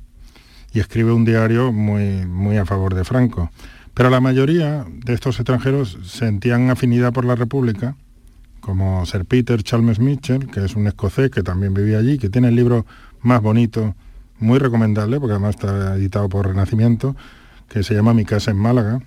[0.74, 3.52] y escribe un diario muy, muy a favor de Franco.
[3.94, 7.96] Pero la mayoría de estos extranjeros sentían afinidad por la República,
[8.60, 12.48] como Sir Peter Chalmers Mitchell, que es un escocés que también vivía allí, que tiene
[12.48, 12.86] el libro
[13.22, 13.96] más bonito,
[14.40, 17.16] muy recomendable, porque además está editado por Renacimiento,
[17.74, 19.02] que se llama Mi casa en Málaga,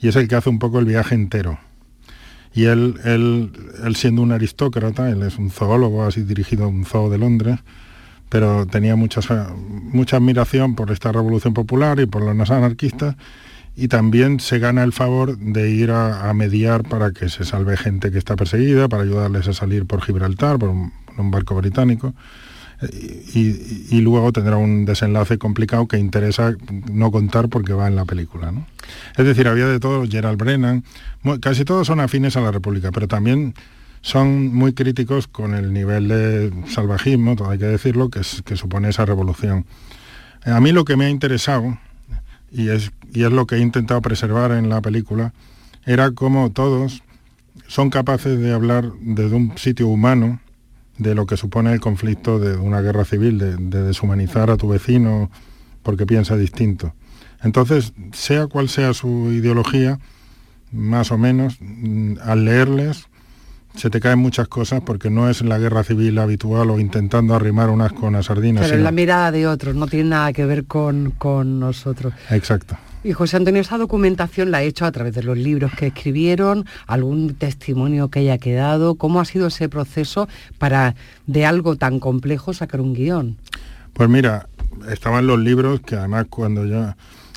[0.00, 1.60] y es el que hace un poco el viaje entero.
[2.52, 3.52] Y él, él,
[3.84, 7.60] él siendo un aristócrata, él es un zoólogo, así dirigido a un zoo de Londres,
[8.28, 9.20] pero tenía mucha,
[9.54, 13.14] mucha admiración por esta revolución popular y por los anarquistas,
[13.76, 18.10] y también se gana el favor de ir a, mediar para que se salve gente
[18.10, 22.12] que está perseguida, para ayudarles a salir por Gibraltar, por un barco británico
[22.82, 26.54] y, luego tendrá un desenlace complicado que interesa
[26.90, 28.52] no contar porque va en la película.
[28.52, 28.66] ¿no?
[29.16, 30.84] Es decir, había de todo, Gerald Brennan,
[31.40, 33.54] casi todos son afines a la República, pero también
[34.00, 38.88] son muy críticos con el nivel de salvajismo, todo hay que decirlo, que, que supone
[38.88, 39.66] esa revolución.
[40.44, 41.78] A mí lo que me ha interesado,
[42.50, 45.34] y es, y es lo que he intentado preservar en la película,
[45.84, 47.02] era cómo todos
[47.66, 50.40] son capaces de hablar desde un sitio humano,
[51.00, 54.68] de lo que supone el conflicto de una guerra civil, de, de, deshumanizar a tu
[54.68, 55.30] vecino
[55.82, 56.94] porque piensa distinto.
[57.42, 59.98] Entonces, sea cual sea su ideología,
[60.70, 61.58] más o menos,
[62.22, 63.08] al leerles
[63.76, 67.70] se te caen muchas cosas porque no es la guerra civil habitual o intentando arrimar
[67.70, 68.62] unas con las sardinas.
[68.62, 68.78] Pero sino...
[68.78, 72.12] es la mirada de otros, no tiene nada que ver con, con nosotros.
[72.30, 72.76] Exacto.
[73.02, 76.66] Y José Antonio, esa documentación la ha hecho a través de los libros que escribieron,
[76.86, 78.96] algún testimonio que haya quedado.
[78.96, 80.94] ¿Cómo ha sido ese proceso para
[81.26, 83.38] de algo tan complejo sacar un guion?
[83.94, 84.48] Pues mira,
[84.90, 86.94] estaban los libros que además cuando yo...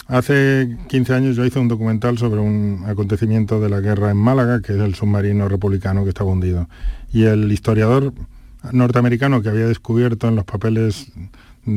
[0.07, 4.61] Hace 15 años yo hice un documental sobre un acontecimiento de la guerra en Málaga,
[4.61, 6.67] que es el submarino republicano que estaba hundido.
[7.13, 8.13] Y el historiador
[8.73, 11.07] norteamericano que había descubierto en los papeles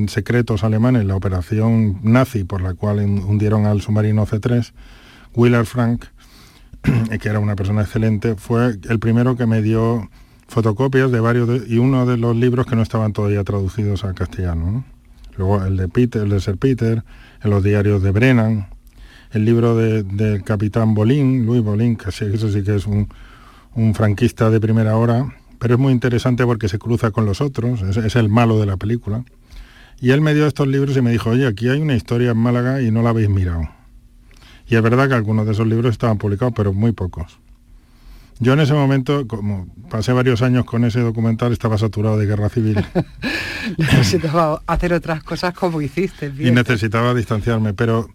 [0.09, 4.73] secretos alemanes la operación nazi por la cual hundieron al submarino C3,
[5.35, 6.07] Willard Frank,
[7.21, 10.09] que era una persona excelente, fue el primero que me dio
[10.49, 14.15] fotocopias de varios de, y uno de los libros que no estaban todavía traducidos al
[14.15, 14.71] castellano.
[14.71, 14.85] ¿no?
[15.37, 17.05] Luego el de Peter, el de Sir Peter,
[17.43, 18.69] en los diarios de Brennan,
[19.33, 23.09] el libro del de capitán Bolín, Luis Bolín, que eso sí que es un,
[23.93, 28.17] franquista de primera hora, pero es muy interesante porque se cruza con los otros, es
[28.17, 29.23] el malo de la película.
[30.01, 32.39] Y él me dio estos libros y me dijo, oye, aquí hay una historia en
[32.39, 33.69] Málaga y no la habéis mirado.
[34.69, 37.39] Y es verdad que algunos de esos libros estaban publicados, pero muy pocos.
[38.39, 42.51] Yo en ese momento, como pasé varios años con ese documental, estaba saturado de guerra
[42.51, 42.85] civil.
[43.79, 46.29] necesitaba hacer otras cosas como hiciste.
[46.29, 46.53] Bien.
[46.53, 48.09] Y necesitaba distanciarme, pero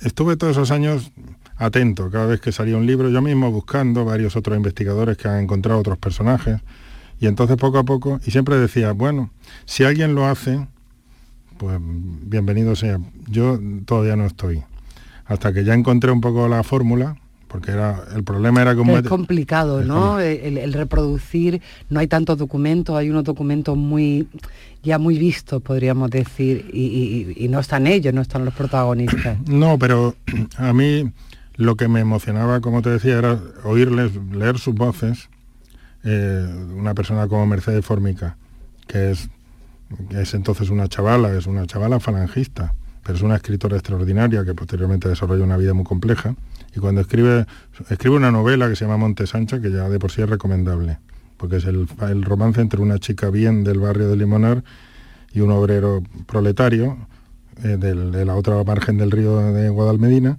[0.00, 1.12] estuve todos esos años
[1.56, 5.40] atento, cada vez que salía un libro, yo mismo buscando varios otros investigadores que han
[5.40, 6.60] encontrado otros personajes.
[7.20, 9.30] Y entonces poco a poco, y siempre decía, bueno,
[9.66, 10.66] si alguien lo hace,
[11.60, 12.98] pues bienvenido sea.
[13.28, 14.62] Yo todavía no estoy.
[15.26, 17.18] Hasta que ya encontré un poco la fórmula,
[17.48, 18.96] porque era el problema era como...
[18.96, 20.18] Es complicado, ¿no?
[20.20, 24.26] El, el, reproducir, no hay tantos documentos, hay unos documentos muy
[24.82, 29.36] ya muy vistos, podríamos decir, y, y, y no están ellos, no están los protagonistas.
[29.46, 30.16] No, pero
[30.56, 31.12] a mí
[31.56, 35.28] lo que me emocionaba, como te decía, era oírles, leer sus voces,
[36.04, 38.38] eh, una persona como Mercedes Formica,
[38.86, 39.28] que es
[40.10, 45.08] es entonces una chavala, es una chavala falangista, pero es una escritora extraordinaria que posteriormente
[45.08, 46.34] desarrolla una vida muy compleja.
[46.74, 47.46] Y cuando escribe,
[47.88, 50.98] escribe una novela que se llama Montesancha, que ya de por sí es recomendable,
[51.36, 54.62] porque es el, el romance entre una chica bien del barrio de Limonar
[55.32, 56.96] y un obrero proletario
[57.62, 60.38] eh, del, de la otra margen del río de Guadalmedina,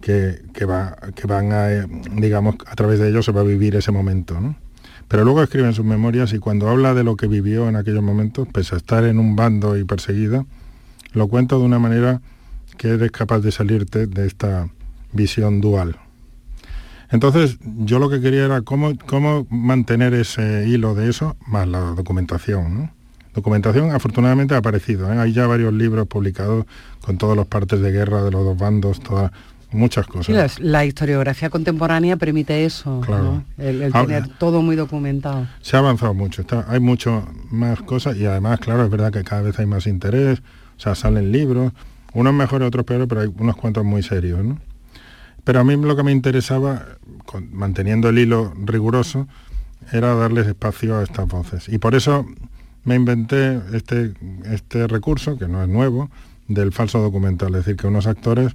[0.00, 1.86] que, que, va, que van a, eh,
[2.16, 4.38] digamos, a través de ellos se va a vivir ese momento.
[5.12, 8.02] Pero luego escribe en sus memorias y cuando habla de lo que vivió en aquellos
[8.02, 10.46] momentos, pese a estar en un bando y perseguida,
[11.12, 12.22] lo cuenta de una manera
[12.78, 14.70] que eres capaz de salirte de esta
[15.12, 15.96] visión dual.
[17.10, 21.80] Entonces, yo lo que quería era cómo, cómo mantener ese hilo de eso, más la
[21.80, 22.90] documentación.
[23.34, 25.12] Documentación afortunadamente ha aparecido.
[25.12, 25.18] ¿eh?
[25.18, 26.64] Hay ya varios libros publicados
[27.02, 29.30] con todos los partes de guerra de los dos bandos, todas
[29.72, 30.58] muchas cosas.
[30.60, 33.22] La, la, historiografía contemporánea permite eso, Claro.
[33.24, 33.44] ¿no?
[33.58, 35.46] el, el Ah, tener todo muy documentado.
[35.60, 39.22] Se ha avanzado mucho, está- hay mucho más cosas y además, claro, es verdad que
[39.24, 40.40] cada vez hay más interés,
[40.76, 41.72] o sea, salen libros,
[42.14, 44.58] unos mejores, otros peores, pero hay unos cuantos muy serios, ¿no?
[45.44, 46.86] Pero a mí lo que me interesaba,
[47.26, 49.26] con- manteniendo el hilo riguroso,
[49.90, 51.68] era darles espacio a estas voces.
[51.68, 52.24] Y por eso
[52.84, 54.12] me inventé este,
[54.44, 56.10] este recurso, que no es nuevo,
[56.48, 58.54] del falso documental, es decir, que unos actores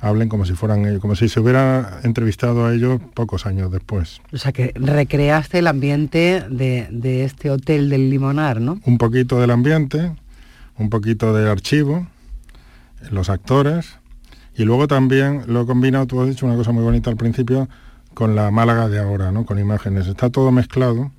[0.00, 4.20] hablen como si fueran ellos, como si se hubiera entrevistado a ellos pocos años después.
[4.32, 8.80] O sea, que recreaste el ambiente de, de este hotel del Limonar, ¿no?
[8.84, 10.12] un poquito del ambiente,
[10.78, 12.06] un poquito de archivo,
[13.10, 13.98] los actores,
[14.56, 17.68] y luego también lo he combinado, tú has dicho una cosa muy bonita al principio,
[18.14, 19.44] con la Málaga de ahora, ¿no?
[19.44, 20.06] con imágenes.
[20.06, 21.10] Está todo mezclado,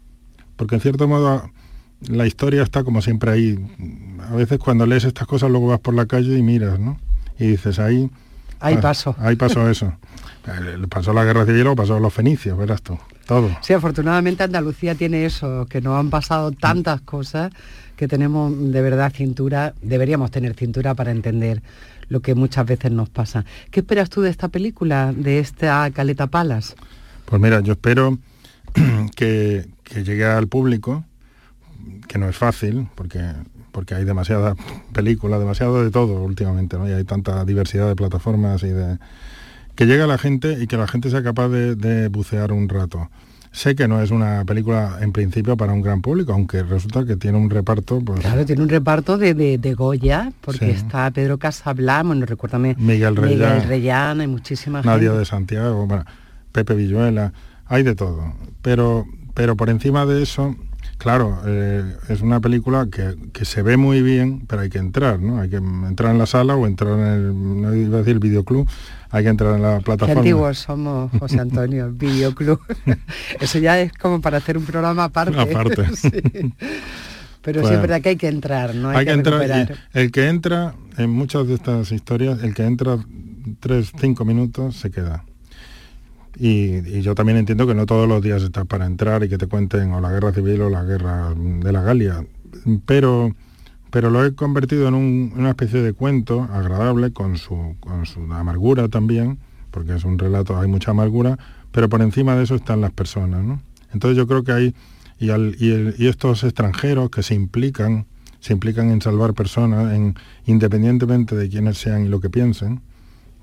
[0.55, 1.49] porque en cierto modo
[2.09, 3.59] la historia está como siempre ahí.
[4.31, 6.99] A veces cuando lees estas cosas luego vas por la calle y miras, ¿no?
[7.39, 8.09] Y dices, ahí...
[8.59, 9.15] Ahí ah, pasó.
[9.19, 9.93] Ahí pasó eso.
[10.47, 13.49] Eh, Pasó la guerra civil, luego pasó los fenicios, verás tú, todo.
[13.61, 17.51] Sí, afortunadamente Andalucía tiene eso, que nos han pasado tantas cosas
[17.97, 21.61] que tenemos de verdad cintura, deberíamos tener cintura para entender
[22.09, 23.43] lo que muchas veces nos pasa.
[23.71, 26.75] ¿Qué esperas tú de esta película, de esta Caleta Palas?
[27.25, 28.17] Pues mira, yo espero
[29.15, 31.03] que, que llegue al público,
[32.07, 33.19] que no es fácil, porque,
[33.77, 34.57] porque hay demasiadas
[34.91, 36.89] películas, demasiado de todo últimamente, ¿no?
[36.89, 38.97] Y hay tanta diversidad de plataformas y de...
[39.75, 42.69] Que llegue a la gente y que la gente sea capaz de, de bucear un
[42.69, 43.07] rato.
[43.51, 47.17] Sé que no es una película en principio para un gran público, aunque resulta que
[47.17, 50.71] tiene un reparto, pues, Claro, tiene un reparto de, de, de Goya, porque Sí.
[50.71, 53.53] está Pedro Casablanca, bueno, recuérdame, Miguel Reyán.
[53.57, 55.19] Miguel Reyán, hay muchísima Nadia gente.
[55.19, 56.03] de Santiago, bueno,
[56.51, 57.31] Pepe Villuela,
[57.67, 58.33] hay de todo.
[58.63, 59.05] Pero,
[59.35, 60.55] pero por encima de eso,
[60.97, 65.19] claro, eh, es una película que, que se ve muy bien, pero hay que entrar,
[65.19, 65.39] ¿no?
[65.39, 68.67] Hay que entrar en la sala o entrar en el, no iba a decir videoclub,
[69.09, 70.19] hay que entrar en la Qué plataforma.
[70.21, 72.59] antiguos somos, José Antonio, Videoclub.
[73.39, 75.39] Eso ya es como para hacer un programa aparte.
[75.39, 75.95] Aparte.
[75.95, 76.09] Sí.
[77.41, 77.75] Pero sí Bueno.
[77.75, 78.89] es verdad que hay que entrar, ¿no?
[78.89, 82.97] Hay, hay que entrar el que entra en muchas de estas historias el que entra
[83.61, 85.23] tres cinco minutos se queda
[86.39, 89.47] y, yo también entiendo que no todos los días estás para entrar y que te
[89.47, 92.25] cuenten o la guerra civil o la guerra de la Galia
[92.85, 93.31] pero
[93.89, 98.19] pero lo he convertido en un- una especie de cuento agradable con su, con su
[98.33, 99.39] amargura también
[99.71, 101.37] porque es un relato hay mucha amargura
[101.71, 103.61] pero por encima de eso están las personas ¿no?
[103.93, 104.75] entonces yo creo que hay
[105.19, 108.05] y, al- y el- y estos extranjeros que se implican
[108.39, 110.13] se implican en salvar personas, en,
[110.45, 112.81] independientemente de quiénes sean y lo que piensen,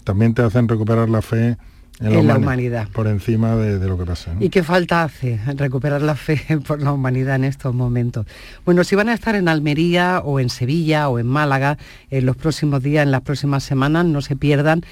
[0.05, 1.57] también te hacen recuperar la fe
[2.05, 2.89] en, En la humani- humanidad.
[2.93, 4.35] por encima de, de lo que pasa.
[4.35, 4.45] ¿no?
[4.45, 8.27] ¿Y qué falta hace recuperar la fe por la humanidad en estos momentos?
[8.65, 11.79] Bueno, si van a estar en Almería o en Sevilla o en Málaga
[12.11, 14.83] en los próximos días, en las próximas semanas, no se pierdan,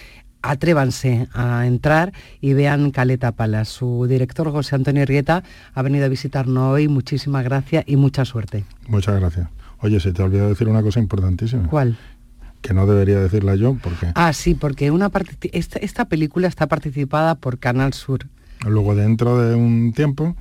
[0.43, 3.69] atrévanse a entrar y vean Caleta Palas.
[3.69, 5.43] Su director, José Antonio Rieta,
[5.75, 6.89] ha venido a visitarnos hoy.
[6.89, 8.65] Muchísimas gracias y mucha suerte.
[8.89, 9.49] Muchas gracias.
[9.79, 11.69] Oye, se te ha olvidado decir una cosa importantísima.
[11.69, 11.97] ¿Cuál?
[12.63, 16.67] Que no debería decirla yo porque Ah, sí, porque una partici- esta, esta película está
[16.69, 18.27] participada por Canal Sur.
[18.65, 20.37] luego dentro de un tiempo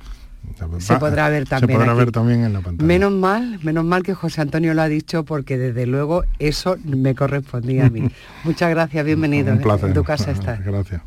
[0.78, 1.98] Se podrá ver también Se podrá aquí.
[1.98, 2.86] ver también en la pantalla.
[2.86, 7.14] Menos mal, menos mal que José Antonio lo ha dicho porque desde luego eso me
[7.14, 8.08] correspondía a mí.
[8.44, 9.52] Muchas gracias, bienvenido.
[9.52, 9.88] Un placer.
[9.88, 10.56] En tu casa está.
[10.56, 11.02] Gracias.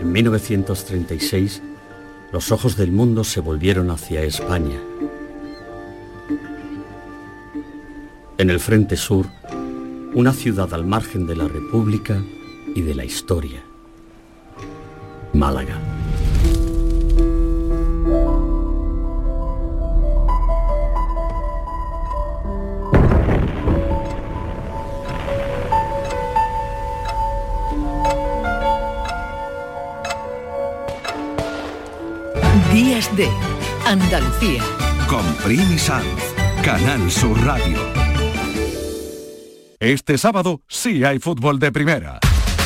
[0.00, 1.62] En 1936,
[2.32, 4.76] los ojos del mundo se volvieron hacia España.
[8.36, 9.26] En el Frente Sur,
[10.14, 12.22] una ciudad al margen de la República
[12.74, 13.64] y de la historia.
[15.32, 15.76] Málaga.
[32.72, 33.28] Días de
[33.84, 34.62] Andalucía.
[35.08, 36.06] Con Primi Sanz,
[36.62, 38.13] Canal Sur Radio.
[39.84, 42.18] Este sábado sí hay fútbol de primera.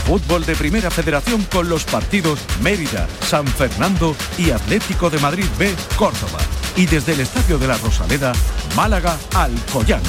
[0.07, 5.75] Fútbol de Primera Federación con los partidos Mérida, San Fernando y Atlético de Madrid B,
[5.97, 6.39] Córdoba.
[6.77, 8.33] Y desde el Estadio de la Rosaleda,
[8.77, 10.09] Málaga, Alcoyano.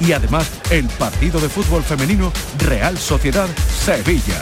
[0.00, 3.48] Y además el partido de fútbol femenino Real Sociedad
[3.84, 4.40] Sevilla.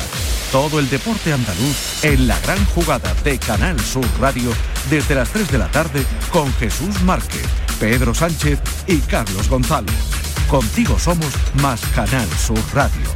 [0.52, 4.52] todo el deporte andaluz en la gran jugada de Canal Sur Radio
[4.88, 7.44] desde las 3 de la tarde con Jesús Márquez,
[7.80, 10.33] Pedro Sánchez y Carlos González.
[10.48, 11.32] Contigo somos
[11.62, 13.08] más Canal Sur Radio.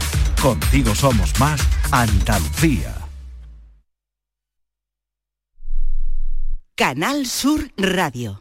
[0.43, 1.61] Contigo somos más
[1.91, 2.95] Andalucía.
[6.75, 8.41] Canal Sur Radio.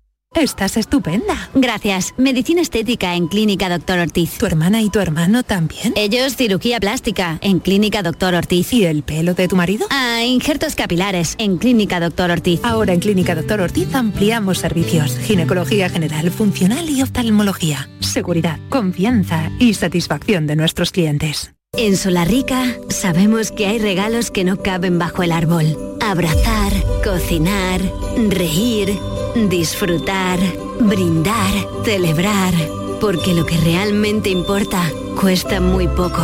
[0.33, 1.49] Estás estupenda.
[1.53, 2.13] Gracias.
[2.17, 4.37] Medicina estética en Clínica Doctor Ortiz.
[4.37, 5.93] ¿Tu hermana y tu hermano también?
[5.97, 8.71] Ellos cirugía plástica en Clínica Doctor Ortiz.
[8.71, 9.85] ¿Y el pelo de tu marido?
[9.89, 12.61] Ah, injertos capilares en Clínica Doctor Ortiz.
[12.63, 15.17] Ahora en Clínica Doctor Ortiz ampliamos servicios.
[15.17, 17.89] Ginecología general, funcional y oftalmología.
[17.99, 21.53] Seguridad, confianza y satisfacción de nuestros clientes.
[21.77, 25.97] En Solarrica sabemos que hay regalos que no caben bajo el árbol.
[26.01, 26.73] Abrazar,
[27.03, 27.81] cocinar,
[28.29, 28.97] reír,
[29.35, 30.39] disfrutar,
[30.79, 31.51] brindar,
[31.83, 32.53] celebrar.
[32.99, 34.83] Porque lo que realmente importa
[35.19, 36.21] cuesta muy poco.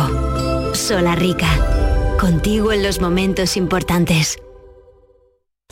[0.74, 1.48] Solarrica.
[2.20, 4.38] Contigo en los momentos importantes.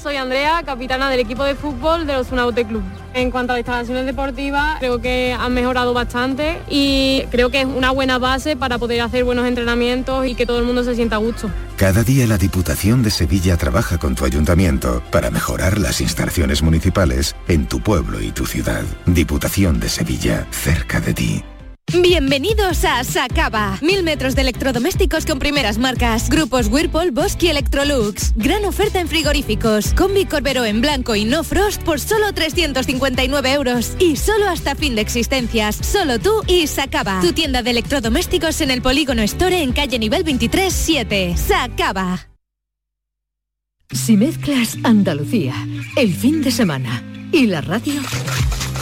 [0.02, 2.82] Soy Andrea, capitana del equipo de fútbol de los Unaute Club.
[3.14, 7.66] En cuanto a las instalaciones deportivas, creo que han mejorado bastante y creo que es
[7.66, 11.16] una buena base para poder hacer buenos entrenamientos y que todo el mundo se sienta
[11.16, 11.50] a gusto.
[11.76, 17.36] Cada día la Diputación de Sevilla trabaja con tu ayuntamiento para mejorar las instalaciones municipales
[17.48, 18.82] en tu pueblo y tu ciudad.
[19.04, 21.44] Diputación de Sevilla, cerca de ti.
[21.92, 23.78] Bienvenidos a Sacaba.
[23.80, 26.28] Mil metros de electrodomésticos con primeras marcas.
[26.28, 28.32] Grupos Whirlpool, Bosch y Electrolux.
[28.34, 29.94] Gran oferta en frigoríficos.
[29.94, 33.96] Combi Corbero en blanco y no frost por solo 359 euros.
[34.00, 35.76] Y solo hasta fin de existencias.
[35.76, 37.20] Solo tú y Sacaba.
[37.20, 41.36] Tu tienda de electrodomésticos en el Polígono Store en calle nivel 23 7.
[41.36, 42.28] Sacaba.
[43.92, 45.54] Si mezclas Andalucía,
[45.96, 48.02] el fin de semana y la radio,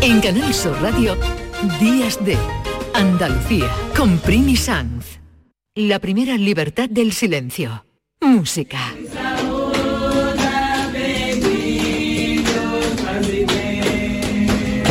[0.00, 1.16] En Canal Sur Radio,
[1.80, 2.36] Días de
[2.94, 5.20] Andalucía, con Primi Sanz.
[5.74, 7.84] La primera libertad del silencio.
[8.20, 8.78] Música.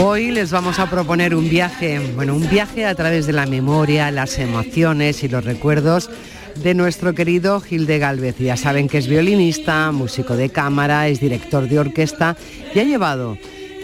[0.03, 4.09] Hoy les vamos a proponer un viaje, bueno, un viaje a través de la memoria,
[4.09, 6.09] las emociones y los recuerdos
[6.55, 8.37] de nuestro querido Gil de Galvez.
[8.39, 12.35] Ya saben que es violinista, músico de cámara, es director de orquesta
[12.73, 13.37] y ha llevado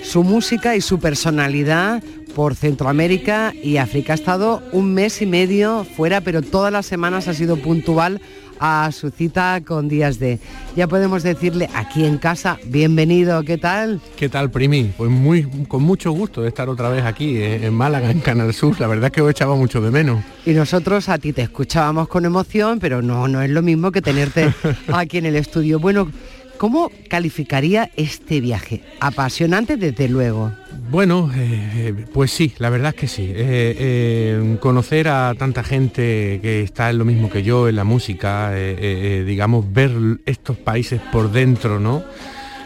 [0.04, 2.04] su música y su personalidad
[2.36, 4.14] por Centroamérica y África.
[4.14, 8.22] Ha estado un mes y medio fuera, pero todas las semanas ha sido puntual
[8.60, 10.40] a su cita con Días de.
[10.76, 14.02] Ya podemos decirle aquí en casa, bienvenido, ¿qué tal?
[14.16, 14.92] ¿Qué tal, Primi?
[14.98, 18.54] Pues muy, con mucho gusto de estar otra vez aquí eh, en Málaga, en Canal
[18.54, 18.80] Sur.
[18.80, 20.24] La verdad es que os echaba mucho de menos.
[20.46, 24.02] Y nosotros a ti te escuchábamos con emoción, pero no, no es lo mismo que
[24.02, 24.54] tenerte
[24.94, 25.80] aquí en el estudio.
[25.80, 26.12] Bueno,
[26.58, 28.82] ¿Cómo calificaría este viaje?
[29.00, 30.52] Apasionante desde luego.
[30.90, 33.24] Bueno, eh, pues sí, la verdad es que sí.
[33.24, 37.84] Eh, eh, conocer a tanta gente que está en lo mismo que yo, en la
[37.84, 39.92] música, digamos, ver
[40.26, 42.04] estos países por dentro, ¿no?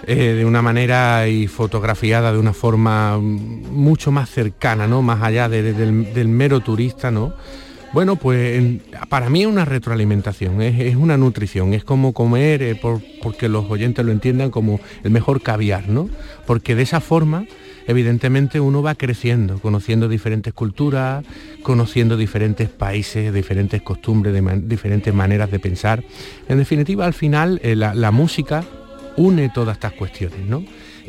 [0.08, 5.04] de una manera y fotografiada de una forma mucho más cercana, ¿no?
[5.04, 7.34] Más allá del, del mero turista, ¿no?
[7.94, 8.80] Bueno, pues
[9.10, 12.80] para mí es una retroalimentación, es, una nutrición, es como comer, eh,
[13.22, 16.10] porque los oyentes lo entiendan como el mejor caviar, ¿no?
[16.48, 17.46] Porque de esa forma,
[17.88, 21.26] evidentemente, uno va creciendo, conociendo diferentes culturas,
[21.64, 26.02] conociendo diferentes países, diferentes costumbres, diferentes maneras de pensar.
[26.48, 28.64] En definitiva, al final, eh, la, música
[29.18, 30.64] une todas estas cuestiones, ¿no?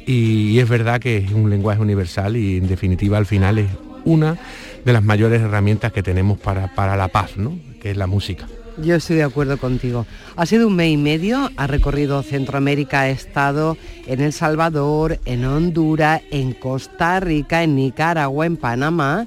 [0.04, 3.68] y es verdad que es un lenguaje universal y en definitiva al final es
[4.04, 4.36] una
[4.84, 7.58] de las mayores herramientas que tenemos para, para la paz, ¿no?
[7.80, 8.46] que es la música.
[8.78, 10.06] Yo estoy de acuerdo contigo.
[10.36, 13.76] Ha sido un mes y medio, ha recorrido Centroamérica, ha estado
[14.06, 19.26] en El Salvador, en Honduras, en Costa Rica, en Nicaragua, en Panamá.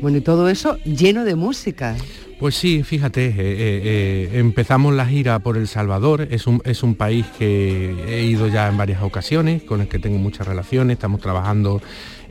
[0.00, 1.96] Bueno, y todo eso lleno de música.
[2.38, 6.82] Pues sí, fíjate, eh, eh, eh, empezamos la gira por El Salvador, es un, es
[6.82, 10.94] un país que he ido ya en varias ocasiones, con el que tengo muchas relaciones,
[10.94, 11.80] estamos trabajando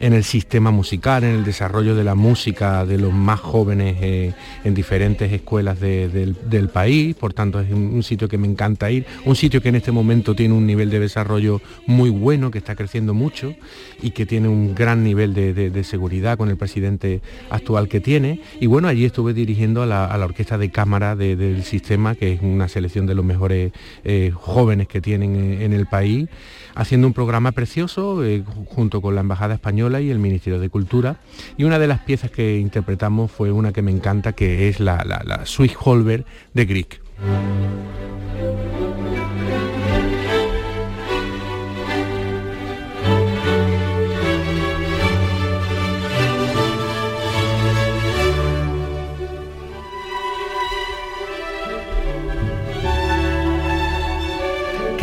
[0.03, 4.33] en el sistema musical, en el desarrollo de la música de los más jóvenes eh,
[4.65, 6.35] en diferentes escuelas del,
[6.73, 9.93] país, por tanto es un, sitio que me encanta ir, un sitio que en este
[9.93, 13.55] momento tiene un nivel de desarrollo muy bueno, que está creciendo mucho
[14.01, 18.41] y que tiene un gran nivel de, seguridad con el presidente actual que tiene.
[18.59, 22.67] Y bueno, allí estuve dirigiendo a la, orquesta de cámara del sistema, que es una
[22.67, 23.71] selección de los mejores
[24.03, 26.27] eh, jóvenes que tienen en el país
[26.75, 31.17] haciendo un programa precioso eh, junto con la Embajada Española y el Ministerio de Cultura.
[31.57, 35.03] Y una de las piezas que interpretamos fue una que me encanta, que es la,
[35.05, 36.99] la, la Swiss Holber de Grieg.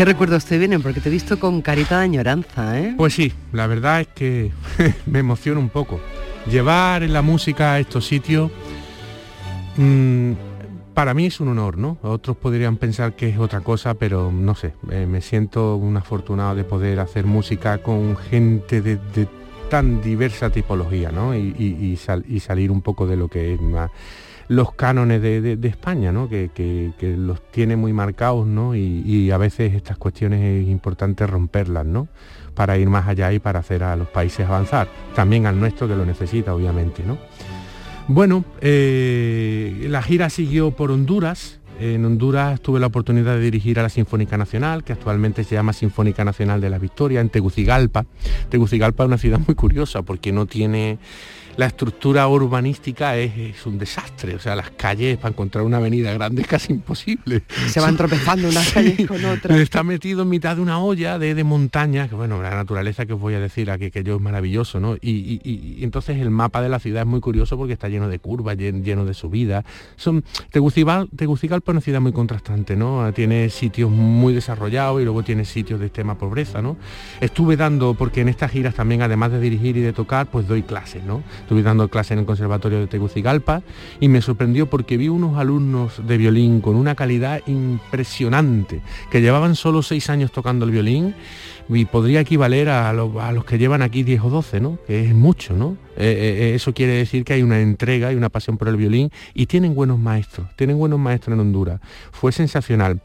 [0.01, 0.81] ¿Qué recuerdos te vienen?
[0.81, 2.95] Porque te he visto con carita de añoranza, ¿eh?
[2.97, 4.51] Pues sí, la verdad es que
[5.05, 6.01] me emociona un poco.
[6.51, 8.51] Llevar la música a estos sitios
[9.77, 10.33] mm,
[10.95, 11.99] para mí es un honor, ¿no?
[12.01, 16.55] Otros podrían pensar que es otra cosa, pero no sé, eh, me siento un afortunado
[16.55, 18.99] de poder hacer música con gente de,
[19.69, 21.35] tan diversa tipología, ¿no?
[21.37, 23.91] Y, y salir un poco de lo que es más
[24.51, 26.29] los cánones de, España, ¿no?
[26.29, 26.51] que,
[27.17, 28.75] los tiene muy marcados ¿no?
[28.75, 32.09] Y, a veces estas cuestiones es importante romperlas ¿no?
[32.55, 35.95] para ir más allá y para hacer a los países avanzar, también al nuestro que
[35.95, 37.05] lo necesita obviamente.
[37.07, 37.17] ¿no?
[38.09, 43.83] Bueno, eh, la gira siguió por Honduras, en Honduras tuve la oportunidad de dirigir a
[43.83, 48.05] la Sinfónica Nacional, que actualmente se llama Sinfónica Nacional de la Victoria, en Tegucigalpa.
[48.51, 50.99] Tegucigalpa es una ciudad muy curiosa porque no tiene
[51.61, 54.35] la estructura urbanística es, un desastre.
[54.35, 57.43] O sea, las calles para encontrar una avenida grande es casi imposible.
[57.69, 59.59] Se van tropezando unas calles con otras.
[59.59, 63.13] Está metido en mitad de una olla de, de montaña, que bueno, la naturaleza que
[63.13, 64.97] os voy a decir aquí, que yo es maravilloso, ¿no?
[65.03, 68.57] Y, entonces el mapa de la ciudad es muy curioso porque está lleno de curvas,
[68.57, 69.63] lleno, de subidas.
[69.97, 73.13] Son, Tegucigalpa, Tegucigalpa es una ciudad muy contrastante, ¿no?
[73.13, 76.79] Tiene sitios muy desarrollados y luego tiene sitios de extrema pobreza, ¿no?
[77.21, 80.63] Estuve dando, porque en estas giras también, además de dirigir y de tocar, pues doy
[80.63, 81.23] clases, ¿no?
[81.51, 83.65] Estuve dando clase en el Conservatorio de Tegucigalpa
[83.99, 89.57] y me sorprendió porque vi unos alumnos de violín con una calidad impresionante, que llevaban
[89.57, 91.13] solo seis años tocando el violín
[91.73, 94.79] y podría equivaler a, los que llevan aquí 10 o 12, ¿no?
[94.87, 95.55] que es mucho.
[95.55, 95.77] ¿no?
[95.97, 98.77] Eh, eh, eh, eso quiere decir que hay una entrega y una pasión por el
[98.77, 101.81] violín y tienen buenos maestros, tienen buenos maestros en Honduras.
[102.11, 103.01] Fue sensacional.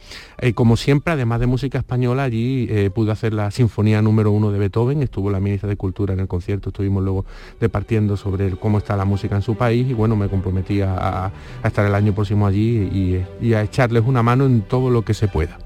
[0.55, 5.01] como siempre, además de música española, allí pude hacer la sinfonía número uno de Beethoven,
[5.03, 7.25] estuvo la ministra de Cultura en el concierto, estuvimos luego
[7.59, 11.31] departiendo sobre cómo está la música en su país y bueno, me comprometí a,
[11.63, 15.27] estar el año próximo allí y a echarles una mano en todo lo que se
[15.27, 15.59] pueda.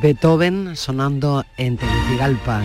[0.00, 2.62] Beethoven sonando en Tegucigalpa.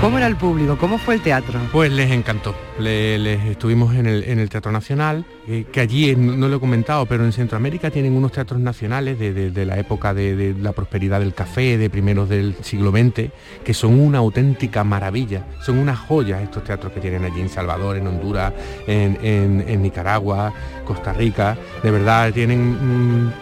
[0.00, 0.76] ¿Cómo era el público?
[0.78, 1.60] ¿Cómo fue el teatro?
[1.70, 2.56] Pues les encantó.
[2.78, 7.32] Les, estuvimos en el, Teatro Nacional, eh, que allí, no, lo he comentado, pero en
[7.32, 12.28] Centroamérica tienen unos teatros nacionales de, la época de, la prosperidad del café, de primeros
[12.28, 13.30] del siglo XX,
[13.64, 15.46] que son una auténtica maravilla.
[15.60, 18.52] Son unas joyas estos teatros que tienen allí en Salvador, en Honduras,
[18.88, 20.52] en, Nicaragua,
[20.84, 21.56] Costa Rica.
[21.80, 23.26] De verdad, tienen...
[23.26, 23.32] Mm,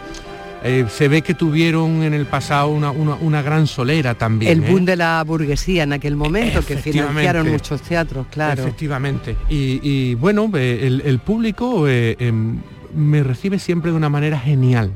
[0.63, 4.53] eh, se ve que tuvieron en el pasado una, gran solera también.
[4.53, 4.87] El boom ¿eh?
[4.87, 8.63] de la burguesía en aquel momento, que financiaron muchos teatros, claro.
[8.63, 9.37] Efectivamente.
[9.49, 12.59] Y, bueno, eh, el, público em,
[12.95, 14.93] me recibe siempre de una manera genial.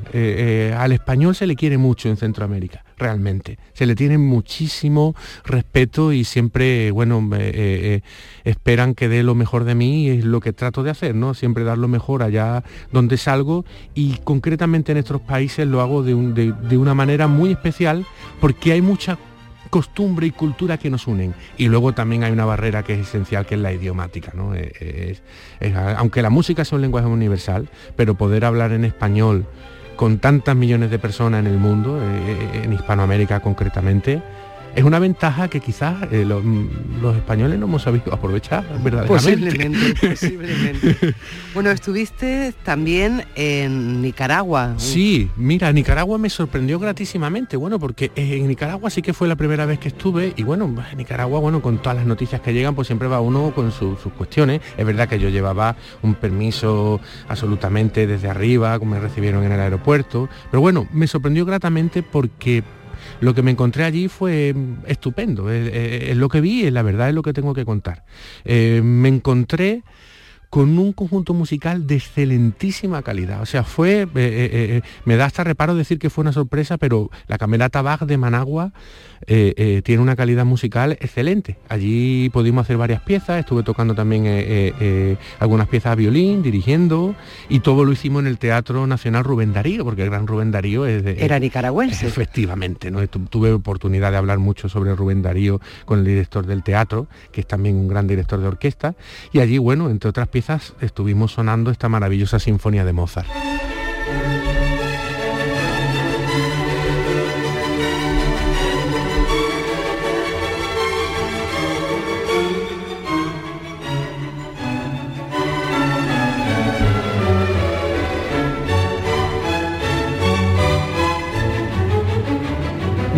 [0.77, 3.57] al español se le quiere mucho en Centroamérica realmente.
[3.73, 8.01] Se le tiene muchísimo respeto y siempre, bueno, eh, eh,
[8.43, 11.33] esperan que dé lo mejor de mí y es lo que trato de hacer, ¿no?
[11.33, 16.15] Siempre dar lo mejor allá donde salgo y concretamente en estos países lo hago de,
[16.77, 18.05] una manera muy especial
[18.39, 19.17] porque hay mucha
[19.69, 21.33] costumbre y cultura que nos unen.
[21.57, 24.31] Y luego también hay una barrera que es esencial, que es la idiomática.
[24.33, 24.53] ¿no?
[24.55, 25.17] Eh,
[25.97, 29.45] aunque la música sea un lenguaje universal, pero poder hablar en español
[29.95, 34.21] con tantas millones de personas en el mundo, eh, en Hispanoamérica concretamente,
[34.75, 36.43] es una ventaja que quizás eh, los,
[37.01, 39.07] los españoles no hemos sabido aprovechar verdaderamente.
[39.07, 41.15] Posiblemente, posiblemente.
[41.53, 44.73] bueno, estuviste también en Nicaragua.
[44.77, 49.65] Sí, mira, Nicaragua me sorprendió gratísimamente, bueno, porque en Nicaragua sí que fue la primera
[49.65, 52.87] vez que estuve y bueno, en Nicaragua, bueno, con todas las noticias que llegan, pues
[52.87, 54.61] siempre va uno con sus cuestiones.
[54.77, 59.59] Es verdad que yo llevaba un permiso absolutamente desde arriba, como me recibieron en el
[59.59, 62.63] aeropuerto, pero bueno, me sorprendió gratamente porque
[63.21, 64.55] lo que me encontré allí fue
[64.87, 65.49] estupendo.
[65.49, 68.03] Es, lo que vi, la verdad es lo que tengo que contar.
[68.43, 69.83] Eh, me encontré
[70.49, 73.41] con un conjunto musical de excelentísima calidad.
[73.41, 77.09] O sea, fue, eh, eh, me da hasta reparo decir que fue una sorpresa, pero
[77.27, 78.71] la camerata Bach de Managua
[79.27, 81.57] eh, eh, tiene una calidad musical excelente.
[81.69, 87.15] Allí pudimos hacer varias piezas, estuve tocando también eh, algunas piezas a violín, dirigiendo,
[87.49, 90.85] y todo lo hicimos en el Teatro Nacional Rubén Darío, porque el gran Rubén Darío
[90.85, 91.23] es de...
[91.23, 92.07] Era nicaragüense.
[92.15, 93.05] Efectivamente, ¿no?
[93.07, 97.47] tuve oportunidad de hablar mucho sobre Rubén Darío con el director del teatro, que es
[97.47, 98.95] también un gran director de orquesta,
[99.31, 103.27] y allí, bueno, entre otras piezas, estuvimos sonando esta maravillosa sinfonía de Mozart.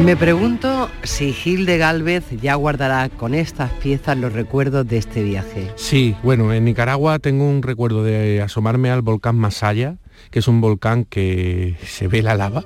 [0.03, 5.23] Me pregunto si Gil de Galvez ya guardará con estas piezas los recuerdos de este
[5.23, 5.71] viaje.
[5.75, 9.97] Sí, bueno, en Nicaragua tengo un recuerdo de asomarme al volcán Masaya,
[10.29, 12.63] que es un volcán que se ve la lava,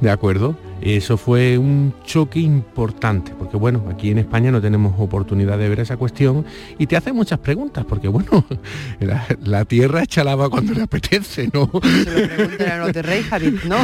[0.00, 0.56] ¿de acuerdo?
[0.82, 5.80] Eso fue un choque importante, porque bueno, aquí en España no tenemos oportunidad de ver
[5.80, 6.46] esa cuestión
[6.78, 8.44] y te hace muchas preguntas, porque bueno,
[9.42, 11.70] la, tierra echa lava cuando le apetece, ¿no?
[11.82, 13.76] Se lo a los de Reykjavik, ¿no?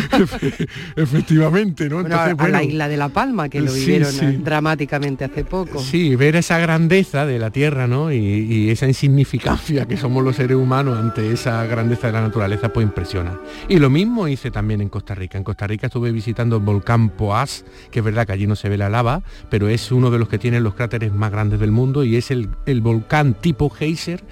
[0.97, 1.99] Efectivamente, ¿no?
[1.99, 5.81] a la isla de La Palma, que lo vivieron dramáticamente hace poco.
[5.81, 8.11] Sí, ver esa grandeza de la tierra, ¿no?
[8.11, 12.73] Y, y esa insignificancia que somos los seres humanos ante esa grandeza de la naturaleza,
[12.73, 13.39] pues impresiona.
[13.69, 15.37] Y lo mismo hice también en Costa Rica.
[15.37, 18.55] En Costa Rica estuve visitando el volcán Campo As, que es verdad que allí no
[18.55, 21.59] se ve la lava, pero es uno de los que tiene los cráteres más grandes
[21.59, 22.49] del mundo y es el,
[22.81, 24.23] volcán tipo Geyser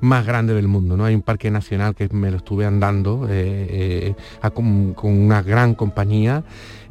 [0.00, 0.96] más grande del mundo.
[0.96, 1.04] ¿no?
[1.04, 6.44] Hay un parque nacional que me lo estuve andando eh, eh, con, una gran compañía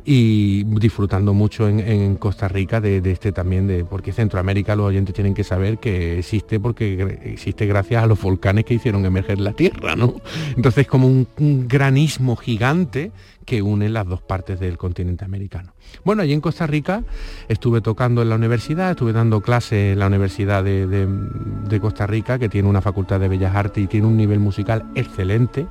[0.06, 5.34] y disfrutando mucho en, Costa Rica de, este también, de, porque Centroamérica los oyentes tienen
[5.34, 9.96] que saber que existe porque existe gracias a los volcanes que hicieron emerger la Tierra,
[9.96, 10.16] ¿no?
[10.58, 13.14] Entonces como un granismo gigante
[13.46, 15.74] que une las dos partes del continente americano.
[16.04, 17.04] Bueno, allí en Costa Rica
[17.48, 22.50] estuve tocando en la universidad, estuve dando clases en la Universidad de, Costa Rica, que
[22.50, 25.68] tiene una facultad de Bellas Artes y tiene un nivel musical excelente,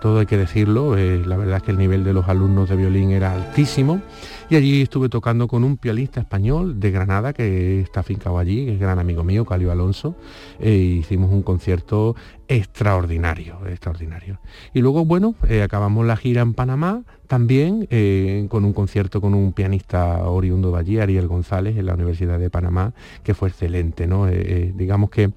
[0.00, 2.76] todo hay que decirlo, eh, la verdad es que el nivel de los alumnos de
[2.76, 4.02] violín era altísimo
[4.50, 8.74] y allí estuve tocando con un pianista español de Granada que está afincado allí, que
[8.74, 10.16] es gran amigo mío, Calio Alonso,
[10.60, 12.14] e hicimos un concierto
[12.46, 14.38] extraordinario, extraordinario.
[14.74, 19.34] Y luego, bueno, eh, acabamos la gira en Panamá, también eh, con un concierto con
[19.34, 22.92] un pianista oriundo de allí, Ariel González, en la Universidad de Panamá,
[23.22, 24.26] que fue excelente, ¿no?
[24.26, 25.30] digamos que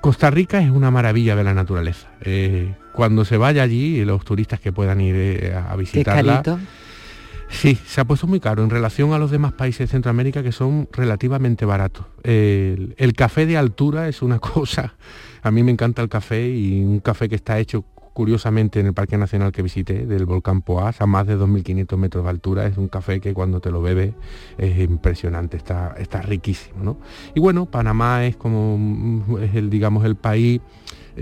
[0.00, 2.08] Costa Rica es una maravilla de la naturaleza.
[2.92, 6.42] cuando se vaya allí, los turistas que puedan ir a visitarla,
[7.50, 10.52] Sí, se ha puesto muy caro en relación a los demás países de Centroamérica que
[10.52, 12.06] son relativamente baratos.
[12.22, 14.94] El, café de altura es una cosa,
[15.42, 18.94] a mí me encanta el café y un café que está hecho curiosamente en el
[18.94, 22.76] Parque Nacional que visité, del volcán Poás, a más de 2.500 metros de altura, es
[22.76, 24.12] un café que cuando te lo bebes
[24.58, 26.82] es impresionante, está, está riquísimo.
[26.82, 26.98] ¿no?
[27.36, 30.60] Y bueno, Panamá es como, es el, digamos, el país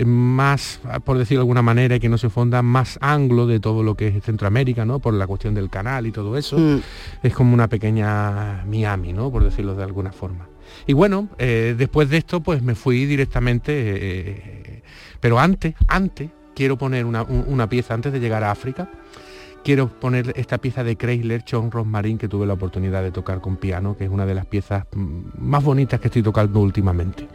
[0.05, 3.83] más, por decirlo de alguna manera, y que no se fonda más anglo de todo
[3.83, 4.99] lo que es Centroamérica, ¿no?
[4.99, 6.57] Por la cuestión del canal y todo eso.
[6.57, 6.81] Mm.
[7.23, 9.31] Es como una pequeña Miami, ¿no?
[9.31, 10.47] Por decirlo de alguna forma.
[10.85, 14.83] Y bueno, eh, después de esto, pues me fui directamente, eh,
[15.19, 18.89] pero antes, antes, quiero poner una, una, pieza, antes de llegar a África,
[19.63, 23.57] quiero poner esta pieza de Chrysler, John Rosmarin, que tuve la oportunidad de tocar con
[23.57, 27.27] piano, que es una de las piezas mm, más bonitas que estoy tocando últimamente.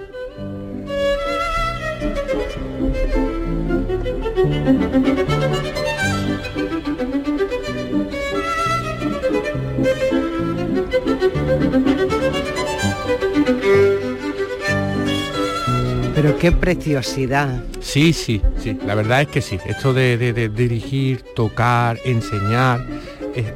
[16.15, 17.65] Pero qué preciosidad.
[17.81, 19.59] Sí, sí, sí, la verdad es que sí.
[19.67, 22.87] Esto de, dirigir, tocar, enseñar,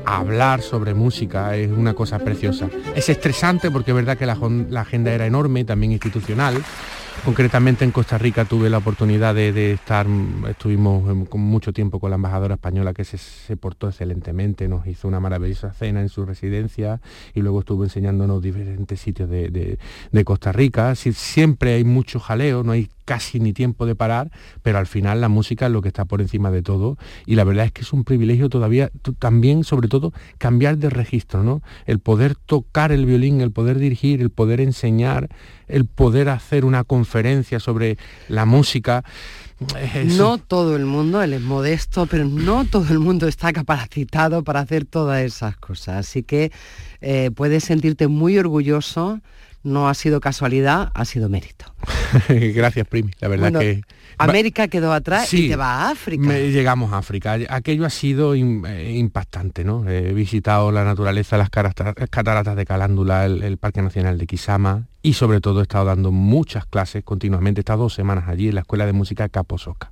[0.04, 2.68] hablar sobre música es una cosa preciosa.
[2.94, 4.36] Es estresante porque es verdad que la,
[4.70, 6.62] la agenda era enorme, también institucional,
[7.24, 10.06] Concretamente en Costa Rica tuve la oportunidad de, estar,
[10.48, 15.18] estuvimos con mucho tiempo con la embajadora española que se, portó excelentemente, nos hizo una
[15.18, 17.00] maravillosa cena en su residencia
[17.34, 19.78] y luego estuvo enseñándonos diferentes sitios de,
[20.24, 20.94] Costa Rica.
[20.94, 24.30] siempre hay mucho jaleo, no hay casi ni tiempo de parar,
[24.62, 27.44] pero al final la música es lo que está por encima de todo y la
[27.44, 31.62] verdad es que es un privilegio todavía también, sobre todo, cambiar de registro, ¿no?
[31.86, 35.28] El poder tocar el violín, el poder dirigir, el poder enseñar,
[35.68, 37.96] el poder hacer una conferencia sobre
[38.28, 39.04] la música.
[40.04, 44.60] No todo el mundo, él es modesto, pero no todo el mundo está capacitado para
[44.60, 46.06] hacer todas esas cosas.
[46.06, 46.52] Así que
[47.00, 49.20] eh, puedes sentirte muy orgulloso
[49.62, 51.66] no ha sido casualidad, ha sido mérito.
[52.28, 53.10] Gracias, Primi.
[53.20, 53.82] La verdad que...
[54.18, 56.32] América quedó atrás y te va a África.
[56.38, 57.36] llegamos a África.
[57.50, 59.88] Aquello ha sido eh, impactante, ¿no?
[59.88, 65.40] He visitado la naturaleza, las cataratas de Calándula, el, Parque Nacional de Kisama y sobre
[65.40, 67.60] todo he estado dando muchas clases continuamente.
[67.60, 69.90] He estado dos semanas allí en la Escuela de Música Caposoca.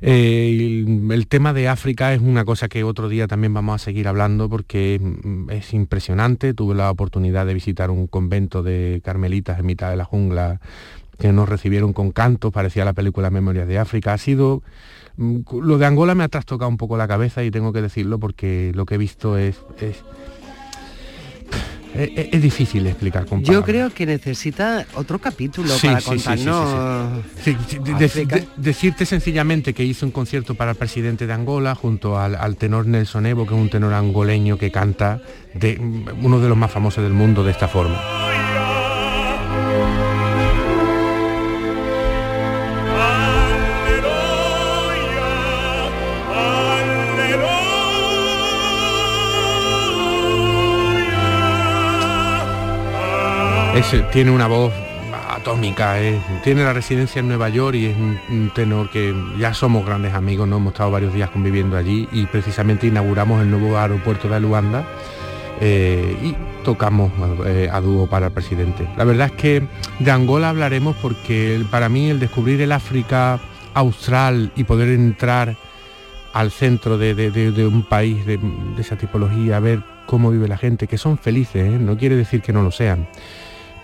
[0.00, 4.08] Eh, el, tema de África es una cosa que otro día también vamos a seguir
[4.08, 6.54] hablando porque mm, es impresionante.
[6.54, 10.60] Tuve la oportunidad de visitar un convento de carmelitas en mitad de la jungla
[11.18, 14.12] que nos recibieron con canto, parecía la película Memorias de África.
[14.12, 14.62] Ha sido...
[15.16, 18.18] Mm, lo de Angola me ha trastocado un poco la cabeza y tengo que decirlo
[18.18, 20.04] porque lo que he visto es es,
[22.42, 27.24] difícil explicar con Yo creo que necesita otro capítulo para contarnos.
[28.56, 33.26] decirte sencillamente que hizo un concierto para el presidente de Angola junto al, tenor Nelson
[33.26, 35.20] Evo, que es un tenor angoleño que canta
[35.54, 35.78] de
[36.22, 38.37] uno de los más famosos del mundo de esta forma.
[54.10, 54.72] Tiene una voz
[55.30, 55.96] atómica,
[56.42, 60.48] tiene la residencia en Nueva York y es un, tenor que ya somos grandes amigos,
[60.48, 60.56] ¿no?
[60.56, 64.84] hemos estado varios días conviviendo allí y precisamente inauguramos el nuevo aeropuerto de Luanda
[65.60, 67.12] eh, y tocamos
[67.46, 68.88] eh, a dúo para el presidente.
[68.96, 69.62] La verdad es que
[70.00, 73.38] de Angola hablaremos porque para mí el descubrir el África
[73.74, 75.56] austral y poder entrar
[76.32, 78.40] al centro de, un país de,
[78.76, 81.78] esa tipología, ver cómo vive la gente, que son felices, ¿eh?
[81.78, 83.06] no quiere decir que no lo sean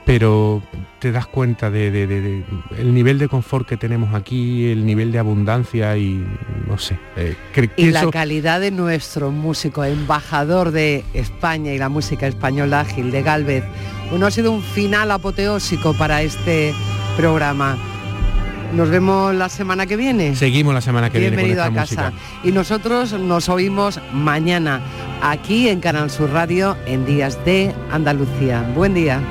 [0.05, 0.63] pero
[0.99, 2.45] te das cuenta de,
[2.79, 6.25] el nivel de confort que tenemos aquí, el nivel de abundancia y
[6.67, 6.99] no sé.
[7.17, 7.37] Eh,
[7.77, 13.23] y la calidad de nuestro músico, embajador de España y la música española, Gil de
[13.23, 13.65] Galvez.
[14.11, 16.73] Bueno, ha sido un final apoteósico para este
[17.17, 17.77] programa.
[18.75, 20.35] Nos vemos la semana que viene.
[20.35, 21.37] Seguimos la semana que viene.
[21.37, 22.13] Bienvenido a casa.
[22.43, 24.81] Y nosotros nos oímos mañana
[25.23, 28.69] aquí en Canal Sur Radio en Días de Andalucía.
[28.75, 29.23] Buen día.